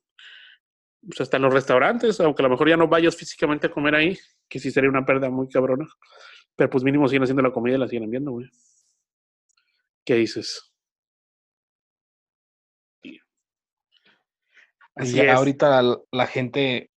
pues 1.08 1.22
hasta 1.22 1.38
en 1.38 1.44
los 1.44 1.54
restaurantes, 1.54 2.20
aunque 2.20 2.42
a 2.42 2.46
lo 2.46 2.50
mejor 2.50 2.68
ya 2.68 2.78
no 2.78 2.88
vayas 2.88 3.16
físicamente 3.16 3.68
a 3.68 3.72
comer 3.72 3.96
ahí, 3.96 4.18
que 4.50 4.60
sí 4.60 4.70
sería 4.70 4.90
una 4.90 5.06
pérdida 5.06 5.30
muy 5.30 5.48
cabrona, 5.48 5.88
pero 6.56 6.70
pues 6.70 6.84
mínimo 6.84 7.08
siguen 7.08 7.24
haciendo 7.24 7.44
la 7.44 7.52
comida 7.52 7.76
y 7.76 7.80
la 7.80 7.88
siguen 7.88 8.04
enviando, 8.04 8.32
güey. 8.32 8.50
¿Qué 10.04 10.16
dices? 10.16 10.75
Así 14.96 15.18
Ya 15.18 15.24
es. 15.24 15.32
ahorita 15.32 15.82
la, 15.82 15.98
la 16.12 16.28
gente 16.28 16.90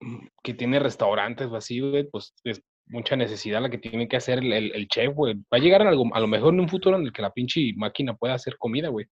mm, 0.00 0.26
que 0.42 0.54
tiene 0.54 0.78
restaurantes 0.78 1.46
o 1.48 1.56
así, 1.56 1.80
güey, 1.80 2.04
pues 2.04 2.34
es 2.44 2.62
mucha 2.86 3.16
necesidad 3.16 3.60
la 3.62 3.70
que 3.70 3.78
tiene 3.78 4.06
que 4.08 4.16
hacer 4.16 4.38
el, 4.38 4.52
el- 4.52 4.72
el 4.74 4.88
chef, 4.88 5.12
güey. 5.14 5.34
Va 5.34 5.56
a 5.56 5.58
llegar 5.58 5.82
a, 5.82 5.88
algo, 5.88 6.04
a 6.14 6.20
lo 6.20 6.26
mejor 6.28 6.54
en 6.54 6.60
un 6.60 6.68
futuro 6.68 6.96
en 6.96 7.04
el 7.04 7.12
que 7.12 7.22
la 7.22 7.32
pinche 7.32 7.72
máquina 7.76 8.14
pueda 8.14 8.34
hacer 8.34 8.56
comida, 8.58 8.88
güey. 8.88 9.06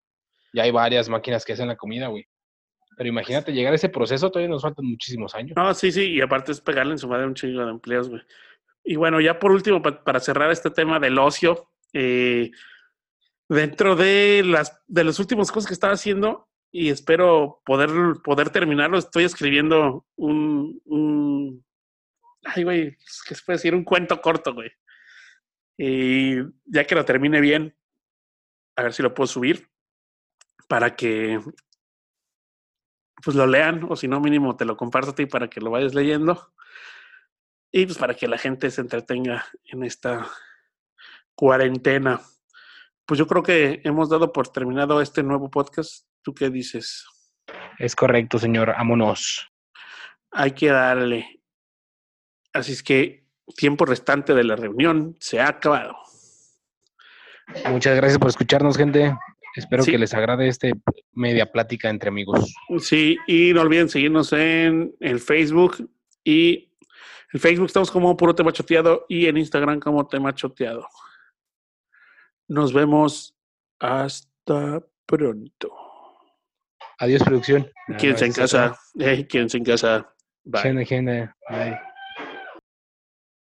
Ya 0.54 0.64
hay 0.64 0.72
varias 0.72 1.08
máquinas 1.08 1.46
que 1.46 1.54
hacen 1.54 1.68
la 1.70 1.78
comida, 1.78 2.08
güey. 2.08 2.26
Pero 2.98 3.08
imagínate 3.08 3.54
llegar 3.54 3.72
a 3.72 3.78
ese 3.78 3.88
proceso, 3.90 4.30
todavía 4.30 4.50
nos 4.50 4.62
faltan 4.64 4.86
muchísimos 4.86 5.34
años. 5.34 5.54
No, 5.56 5.74
sí, 5.74 5.92
sí, 5.92 6.12
y 6.12 6.22
aparte 6.22 6.52
es 6.52 6.60
pegarle 6.60 6.92
en 6.92 6.98
su 6.98 7.08
madre 7.08 7.26
un 7.26 7.34
chingo 7.36 7.64
de 7.64 7.72
empleos, 7.72 8.10
güey. 8.10 8.22
Y 8.84 8.96
bueno, 8.98 9.22
ya 9.22 9.40
por 9.40 9.52
último, 9.52 9.82
pa- 9.82 10.04
para 10.04 10.20
cerrar 10.20 10.52
este 10.52 10.70
tema 10.72 11.00
del 11.00 11.18
ocio, 11.18 11.70
eh, 11.94 12.52
dentro 13.48 13.96
de 13.96 14.44
las 14.46 14.82
de 14.88 15.04
las 15.04 15.20
últimas 15.20 15.52
cosas 15.52 15.68
que 15.68 15.74
estaba 15.74 15.94
haciendo, 15.94 16.48
y 16.72 16.90
espero 16.90 17.62
poder, 17.66 17.90
poder 18.24 18.50
terminarlo, 18.50 18.98
estoy 18.98 19.26
escribiendo 19.26 20.06
un, 20.16 21.64
ay, 22.44 22.64
güey, 22.64 22.98
¿qué 23.28 23.36
se 23.36 23.44
puede 23.44 23.58
decir? 23.58 23.76
Un 23.76 23.84
cuento 23.84 24.22
corto, 24.22 24.54
güey. 24.54 24.72
Y 25.78 26.38
ya 26.66 26.86
que 26.86 26.96
lo 26.96 27.04
termine 27.04 27.42
bien, 27.42 27.76
a 28.76 28.84
ver 28.84 28.94
si 28.94 29.04
lo 29.04 29.14
puedo 29.14 29.28
subir 29.28 29.70
para 30.68 30.96
que 30.96 31.40
pues 33.24 33.36
lo 33.36 33.46
lean, 33.46 33.86
o 33.90 33.96
si 33.96 34.08
no, 34.08 34.20
mínimo 34.20 34.56
te 34.56 34.66
lo 34.66 34.78
comparto 34.78 35.12
a 35.12 35.16
ti 35.16 35.26
para 35.26 35.50
que 35.50 35.62
lo 35.62 35.70
vayas 35.70 35.94
leyendo. 35.94 36.54
Y 37.72 37.86
pues 37.86 37.98
para 37.98 38.16
que 38.16 38.28
la 38.28 38.38
gente 38.38 38.72
se 38.72 38.82
entretenga 38.82 39.46
en 39.66 39.84
esta 39.84 40.28
cuarentena. 41.36 42.22
Pues 43.06 43.18
yo 43.18 43.28
creo 43.28 43.44
que 43.44 43.82
hemos 43.84 44.10
dado 44.10 44.34
por 44.34 44.48
terminado 44.48 45.02
este 45.02 45.24
nuevo 45.24 45.50
podcast. 45.50 46.11
¿Tú 46.22 46.34
qué 46.34 46.50
dices? 46.50 47.06
Es 47.80 47.96
correcto, 47.96 48.38
señor. 48.40 48.70
Vámonos. 48.70 49.50
Hay 50.32 50.52
que 50.52 50.68
darle. 50.68 51.42
Así 52.54 52.74
es 52.74 52.84
que 52.84 53.26
tiempo 53.56 53.86
restante 53.86 54.34
de 54.34 54.44
la 54.44 54.56
reunión 54.56 55.16
se 55.20 55.40
ha 55.40 55.48
acabado. 55.50 55.96
Muchas 57.70 57.96
gracias 57.96 58.18
por 58.20 58.30
escucharnos, 58.30 58.78
gente. 58.78 59.16
Espero 59.56 59.84
Sí. 59.84 59.92
que 59.92 59.98
les 59.98 60.14
agrade 60.14 60.48
este 60.48 60.74
media 61.12 61.52
plática 61.52 61.90
entre 61.90 62.08
amigos. 62.10 62.54
Sí, 62.80 63.18
y 63.28 63.52
no 63.54 63.62
olviden 63.62 63.90
seguirnos 63.90 64.32
en 64.32 64.96
el 65.02 65.20
Facebook 65.20 65.90
y 66.24 66.72
en 67.34 67.40
Facebook 67.40 67.66
estamos 67.66 67.92
como 67.92 68.16
Puro 68.16 68.34
Tema 68.36 68.54
Choteado 68.54 69.06
y 69.10 69.26
en 69.26 69.38
Instagram 69.38 69.80
como 69.80 70.08
Tema 70.08 70.34
Choteado. 70.34 70.88
Nos 72.48 72.72
vemos 72.74 73.36
hasta 73.80 74.82
pronto. 75.06 75.74
Adiós, 77.02 77.24
producción. 77.24 77.68
Quédense 77.98 78.26
en 78.26 78.34
casa. 78.34 78.78
Eh, 79.00 79.26
quédense 79.28 79.58
en 79.58 79.64
casa. 79.64 80.08
Bye. 80.44 80.62
Gente, 80.62 80.86
gente. 80.86 81.30
Bye. 81.50 81.91